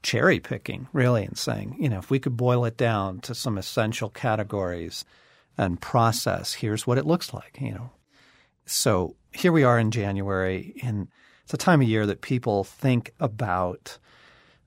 cherry 0.03 0.41
picking, 0.41 0.89
really, 0.93 1.23
and 1.23 1.39
saying, 1.39 1.77
you 1.79 1.89
know, 1.89 1.99
if 1.99 2.11
we 2.11 2.19
could 2.19 2.37
boil 2.37 2.65
it 2.65 2.77
down 2.77 3.21
to 3.21 3.33
some 3.33 3.57
essential 3.59 4.11
categories– 4.11 5.05
and 5.59 5.81
process. 5.81 6.55
Here's 6.55 6.87
what 6.87 6.99
it 6.99 7.07
looks 7.07 7.33
like, 7.33 7.59
you 7.61 7.73
know. 7.73 7.91
So 8.65 9.17
here 9.33 9.53
we 9.53 9.65
are 9.65 9.79
in 9.79 9.91
January, 9.91 10.75
and 10.83 11.09
it's 11.45 11.55
a 11.55 11.59
time 11.59 11.83
of 11.83 11.89
year 11.89 12.07
that 12.07 12.21
people 12.21 12.65
think 12.65 13.13
about. 13.21 13.99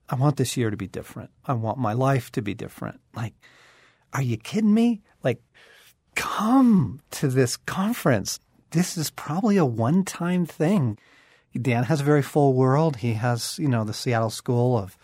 I 0.08 0.14
want 0.14 0.36
this 0.36 0.56
year 0.56 0.70
to 0.70 0.76
be 0.76 0.86
different. 0.86 1.30
I 1.44 1.54
want 1.54 1.78
my 1.78 1.92
life 1.92 2.30
to 2.32 2.42
be 2.42 2.54
different. 2.54 3.00
Like, 3.14 3.34
are 4.12 4.22
you 4.22 4.36
kidding 4.36 4.72
me? 4.72 5.02
Like, 5.22 5.42
come 6.14 7.00
to 7.12 7.28
this 7.28 7.56
conference. 7.56 8.38
This 8.70 8.96
is 8.96 9.10
probably 9.10 9.56
a 9.56 9.64
one 9.64 10.04
time 10.04 10.46
thing. 10.46 10.98
Dan 11.60 11.84
has 11.84 12.00
a 12.00 12.04
very 12.04 12.22
full 12.22 12.52
world. 12.52 12.96
He 12.96 13.14
has, 13.14 13.58
you 13.58 13.68
know, 13.68 13.84
the 13.84 13.94
Seattle 13.94 14.30
School 14.30 14.76
of 14.76 14.96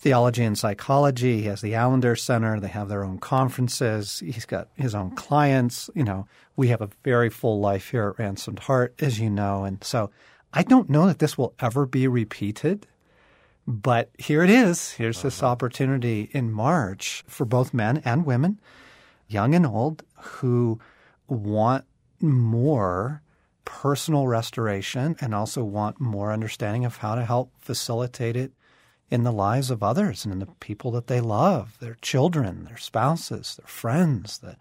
theology 0.00 0.42
and 0.42 0.56
psychology. 0.56 1.42
He 1.42 1.46
has 1.46 1.60
the 1.60 1.74
Allender 1.74 2.16
Center. 2.16 2.58
They 2.58 2.68
have 2.68 2.88
their 2.88 3.04
own 3.04 3.18
conferences. 3.18 4.20
He's 4.20 4.46
got 4.46 4.68
his 4.74 4.94
own 4.94 5.10
clients. 5.10 5.90
You 5.94 6.04
know, 6.04 6.26
we 6.56 6.68
have 6.68 6.80
a 6.80 6.88
very 7.04 7.28
full 7.28 7.60
life 7.60 7.90
here 7.90 8.08
at 8.08 8.18
Ransomed 8.18 8.60
Heart, 8.60 8.94
as 9.00 9.20
you 9.20 9.28
know. 9.28 9.64
And 9.64 9.84
so 9.84 10.10
I 10.54 10.62
don't 10.62 10.88
know 10.88 11.06
that 11.06 11.18
this 11.18 11.36
will 11.36 11.54
ever 11.60 11.84
be 11.84 12.08
repeated, 12.08 12.86
but 13.66 14.10
here 14.18 14.42
it 14.42 14.48
is. 14.48 14.92
Here's 14.92 15.18
uh-huh. 15.18 15.26
this 15.26 15.42
opportunity 15.42 16.30
in 16.32 16.50
March 16.50 17.22
for 17.28 17.44
both 17.44 17.74
men 17.74 18.00
and 18.02 18.24
women, 18.24 18.58
young 19.28 19.54
and 19.54 19.66
old, 19.66 20.02
who 20.16 20.80
want 21.28 21.84
more 22.20 23.22
personal 23.66 24.26
restoration 24.26 25.14
and 25.20 25.34
also 25.34 25.62
want 25.62 26.00
more 26.00 26.32
understanding 26.32 26.86
of 26.86 26.96
how 26.96 27.14
to 27.14 27.24
help 27.24 27.52
facilitate 27.60 28.34
it 28.34 28.52
in 29.10 29.24
the 29.24 29.32
lives 29.32 29.70
of 29.70 29.82
others 29.82 30.24
and 30.24 30.32
in 30.32 30.38
the 30.38 30.46
people 30.60 30.90
that 30.92 31.08
they 31.08 31.20
love, 31.20 31.76
their 31.80 31.96
children, 32.00 32.64
their 32.64 32.76
spouses, 32.76 33.56
their 33.56 33.66
friends, 33.66 34.38
the 34.38 34.56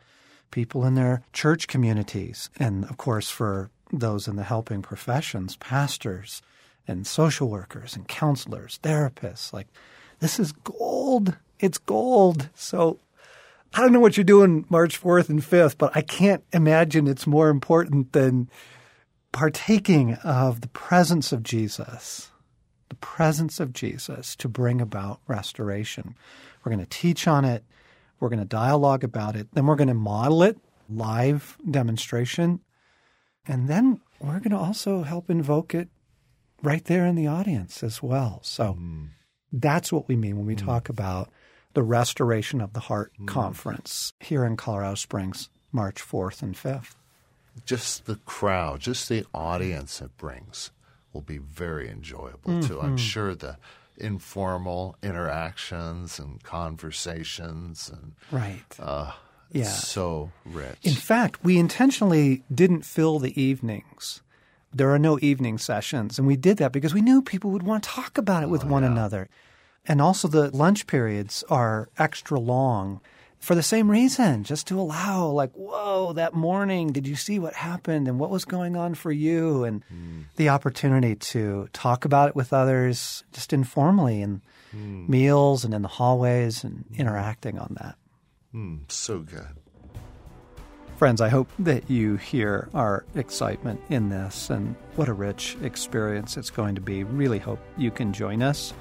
people 0.52 0.84
in 0.86 0.96
their 0.96 1.22
church 1.34 1.68
communities, 1.68 2.50
and 2.58 2.84
of 2.86 2.98
course 2.98 3.30
for 3.30 3.70
those 3.94 4.28
in 4.28 4.36
the 4.36 4.44
helping 4.44 4.82
professions, 4.82 5.56
pastors 5.58 6.42
and 6.88 7.06
social 7.06 7.50
workers 7.50 7.96
and 7.96 8.08
counselors, 8.08 8.80
therapists. 8.82 9.54
Like 9.54 9.68
this 10.20 10.40
is 10.40 10.52
gold. 10.52 11.38
It's 11.60 11.78
gold. 11.78 12.50
So 12.56 13.00
I 13.74 13.82
don't 13.82 13.94
know 13.94 14.00
what 14.00 14.18
you're 14.18 14.24
doing 14.24 14.66
March 14.70 15.00
4th 15.00 15.30
and 15.30 15.42
5th, 15.42 15.78
but 15.78 15.96
I 15.96 16.02
can't 16.02 16.44
imagine 16.52 17.08
it's 17.08 17.28
more 17.28 17.50
important 17.50 18.14
than 18.14 18.50
partaking 19.32 20.16
of 20.24 20.62
the 20.62 20.68
presence 20.70 21.32
of 21.32 21.44
Jesus 21.44 22.32
the 22.90 22.96
presence 22.96 23.60
of 23.60 23.74
Jesus 23.74 24.36
to 24.38 24.48
bring 24.48 24.82
about 24.82 25.20
restoration. 25.28 26.16
We're 26.64 26.72
going 26.72 26.86
to 26.86 26.90
teach 26.90 27.28
on 27.28 27.46
it. 27.46 27.64
We're 28.20 28.30
going 28.30 28.40
to 28.40 28.46
dialogue 28.46 29.04
about 29.04 29.36
it. 29.36 29.48
Then 29.54 29.66
we're 29.66 29.76
going 29.76 29.88
to 29.88 29.94
model 29.94 30.44
it, 30.44 30.58
live 30.90 31.58
demonstration. 31.70 32.60
And 33.48 33.68
then 33.68 34.02
we're 34.20 34.40
going 34.40 34.52
to 34.52 34.58
also 34.58 35.04
help 35.04 35.30
invoke 35.30 35.74
it 35.74 35.88
right 36.62 36.84
there 36.86 37.06
in 37.06 37.16
the 37.16 37.28
audience 37.28 37.84
as 37.84 38.04
well. 38.04 38.40
So 38.44 38.78
mm. 38.80 39.08
that's 39.52 39.92
what 39.92 40.08
we 40.08 40.16
mean 40.16 40.38
when 40.38 40.46
we 40.46 40.56
mm. 40.56 40.66
talk 40.66 40.90
about 40.90 41.30
the 41.74 41.84
Restoration 41.84 42.60
of 42.60 42.74
the 42.74 42.82
Heart 42.82 43.14
mm. 43.20 43.28
Conference 43.28 44.14
here 44.20 44.44
in 44.44 44.58
Colorado 44.58 44.96
Springs, 44.96 45.50
March 45.72 46.02
4th 46.02 46.42
and 46.42 46.56
5th. 46.56 46.96
Just 47.66 48.06
the 48.06 48.16
crowd, 48.26 48.82
just 48.82 49.08
the 49.10 49.26
audience 49.34 50.02
it 50.02 50.18
brings 50.18 50.72
will 51.14 51.22
be 51.22 51.38
very 51.38 51.90
enjoyable 51.90 52.52
mm-hmm. 52.52 52.68
too. 52.68 52.80
I'm 52.80 52.90
mm-hmm. 52.90 52.96
sure 52.98 53.36
the 53.36 53.58
informal 53.98 54.96
interactions 55.04 56.20
and 56.20 56.42
conversations 56.44 57.90
and 57.90 58.14
right. 58.32 58.64
Uh, 58.80 59.12
yeah. 59.52 59.64
So 59.64 60.32
rich. 60.46 60.78
In 60.84 60.94
fact, 60.94 61.44
we 61.44 61.58
intentionally 61.58 62.44
didn't 62.54 62.86
fill 62.86 63.20
the 63.20 63.40
evenings. 63.42 64.22
There 64.72 64.92
are 64.92 65.00
no 65.00 65.18
evening 65.22 65.58
sessions, 65.58 66.20
and 66.20 66.28
we 66.28 66.36
did 66.36 66.58
that 66.58 66.72
because 66.72 66.94
we 66.94 67.02
knew 67.02 67.22
people 67.24 67.50
would 67.52 67.64
want 67.64 67.84
to 67.84 67.90
talk 67.90 68.18
about 68.20 68.44
it 68.44 68.50
with 68.50 68.64
oh, 68.66 68.68
one 68.68 68.84
yeah. 68.84 68.92
another. 68.92 69.30
And 69.86 70.02
also, 70.02 70.28
the 70.28 70.56
lunch 70.56 70.86
periods 70.86 71.44
are 71.50 71.90
extra 71.98 72.40
long 72.40 73.02
for 73.40 73.56
the 73.56 73.64
same 73.64 73.90
reason, 73.90 74.44
just 74.44 74.68
to 74.68 74.80
allow, 74.80 75.28
like, 75.28 75.52
whoa, 75.54 76.14
that 76.14 76.34
morning, 76.34 76.92
did 76.92 77.08
you 77.08 77.16
see 77.16 77.40
what 77.40 77.54
happened 77.54 78.08
and 78.08 78.20
what 78.20 78.30
was 78.30 78.44
going 78.44 78.76
on 78.76 78.96
for 78.96 79.12
you? 79.12 79.64
And 79.64 79.84
mm. 79.92 80.26
the 80.36 80.50
opportunity 80.50 81.16
to 81.16 81.70
talk 81.72 82.04
about 82.04 82.30
it 82.30 82.36
with 82.36 82.52
others 82.52 83.24
just 83.32 83.54
informally 83.54 84.22
in 84.22 84.42
mm. 84.76 85.08
meals 85.08 85.64
and 85.64 85.74
in 85.74 85.82
the 85.82 85.88
hallways 85.88 86.64
and 86.66 86.84
interacting 86.98 87.58
on 87.58 87.78
that. 87.80 87.96
Mm, 88.54 88.92
so 88.92 89.20
good. 89.20 89.48
Friends, 90.98 91.22
I 91.22 91.30
hope 91.30 91.50
that 91.60 91.90
you 91.90 92.18
hear 92.18 92.68
our 92.74 93.06
excitement 93.16 93.80
in 93.90 94.10
this 94.10 94.50
and 94.50 94.76
what 94.98 95.08
a 95.08 95.14
rich 95.14 95.56
experience 95.64 96.36
it's 96.36 96.50
going 96.50 96.76
to 96.76 96.82
be. 96.82 97.06
Really 97.06 97.40
hope 97.40 97.62
you 97.78 97.90
can 97.90 98.12
join 98.12 98.42
us 98.42 98.74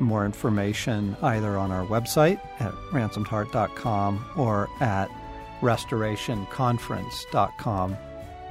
more 0.00 0.24
information 0.24 1.16
either 1.22 1.56
on 1.56 1.70
our 1.70 1.86
website 1.86 2.40
at 2.60 2.72
ransomedheart.com 2.92 4.24
or 4.36 4.68
at 4.80 5.08
restorationconference.com. 5.60 7.96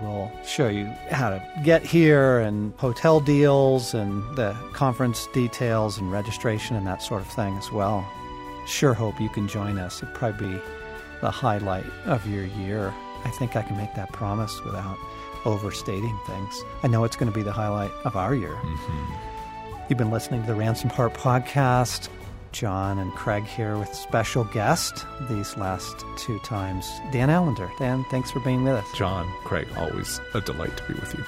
We'll 0.02 0.30
show 0.46 0.68
you 0.68 0.88
how 1.10 1.30
to 1.30 1.42
get 1.64 1.84
here 1.84 2.40
and 2.40 2.74
hotel 2.78 3.22
deals 3.22 3.94
and 3.94 4.24
the 4.36 4.54
conference 4.74 5.28
details 5.28 5.98
and 5.98 6.12
registration 6.12 6.76
and 6.76 6.86
that 6.86 7.02
sort 7.02 7.22
of 7.22 7.28
thing 7.28 7.56
as 7.58 7.72
well. 7.72 8.06
Sure 8.68 8.94
hope 8.94 9.22
you 9.22 9.30
can 9.30 9.48
join 9.48 9.78
us. 9.78 10.04
It'd 10.04 10.14
probably 10.14 10.56
be 10.56 10.62
the 11.22 11.32
highlight 11.32 11.86
of 12.06 12.28
your 12.28 12.44
year. 12.46 12.94
I 13.24 13.30
think 13.30 13.56
I 13.56 13.62
can 13.62 13.78
make 13.78 13.94
that 13.96 14.12
promise 14.12 14.62
without 14.66 14.98
overstating 15.46 16.20
things. 16.26 16.62
I 16.84 16.88
know 16.88 17.06
it's 17.06 17.16
going 17.16 17.32
to 17.32 17.36
be 17.36 17.44
the 17.44 17.54
highlight 17.54 17.92
of 18.04 18.18
our 18.18 18.36
year. 18.36 18.56
Mm-hmm. 18.56 19.35
You've 19.88 20.00
been 20.00 20.10
listening 20.10 20.42
to 20.42 20.48
the 20.48 20.56
Ransomed 20.56 20.94
Heart 20.94 21.14
podcast. 21.14 22.10
John 22.52 22.98
and 22.98 23.12
Craig 23.12 23.44
here 23.44 23.78
with 23.78 23.94
special 23.94 24.46
guest 24.46 25.06
these 25.30 25.56
last 25.58 26.04
two 26.18 26.40
times, 26.40 26.90
Dan 27.12 27.30
Allender. 27.30 27.70
Dan, 27.78 28.04
thanks 28.10 28.32
for 28.32 28.40
being 28.40 28.64
with 28.64 28.74
us. 28.74 28.88
John, 28.96 29.32
Craig, 29.44 29.68
always 29.78 30.20
a 30.34 30.42
delight 30.42 30.76
to 30.78 30.84
be 30.88 30.94
with 30.94 31.14
you. 31.14 31.24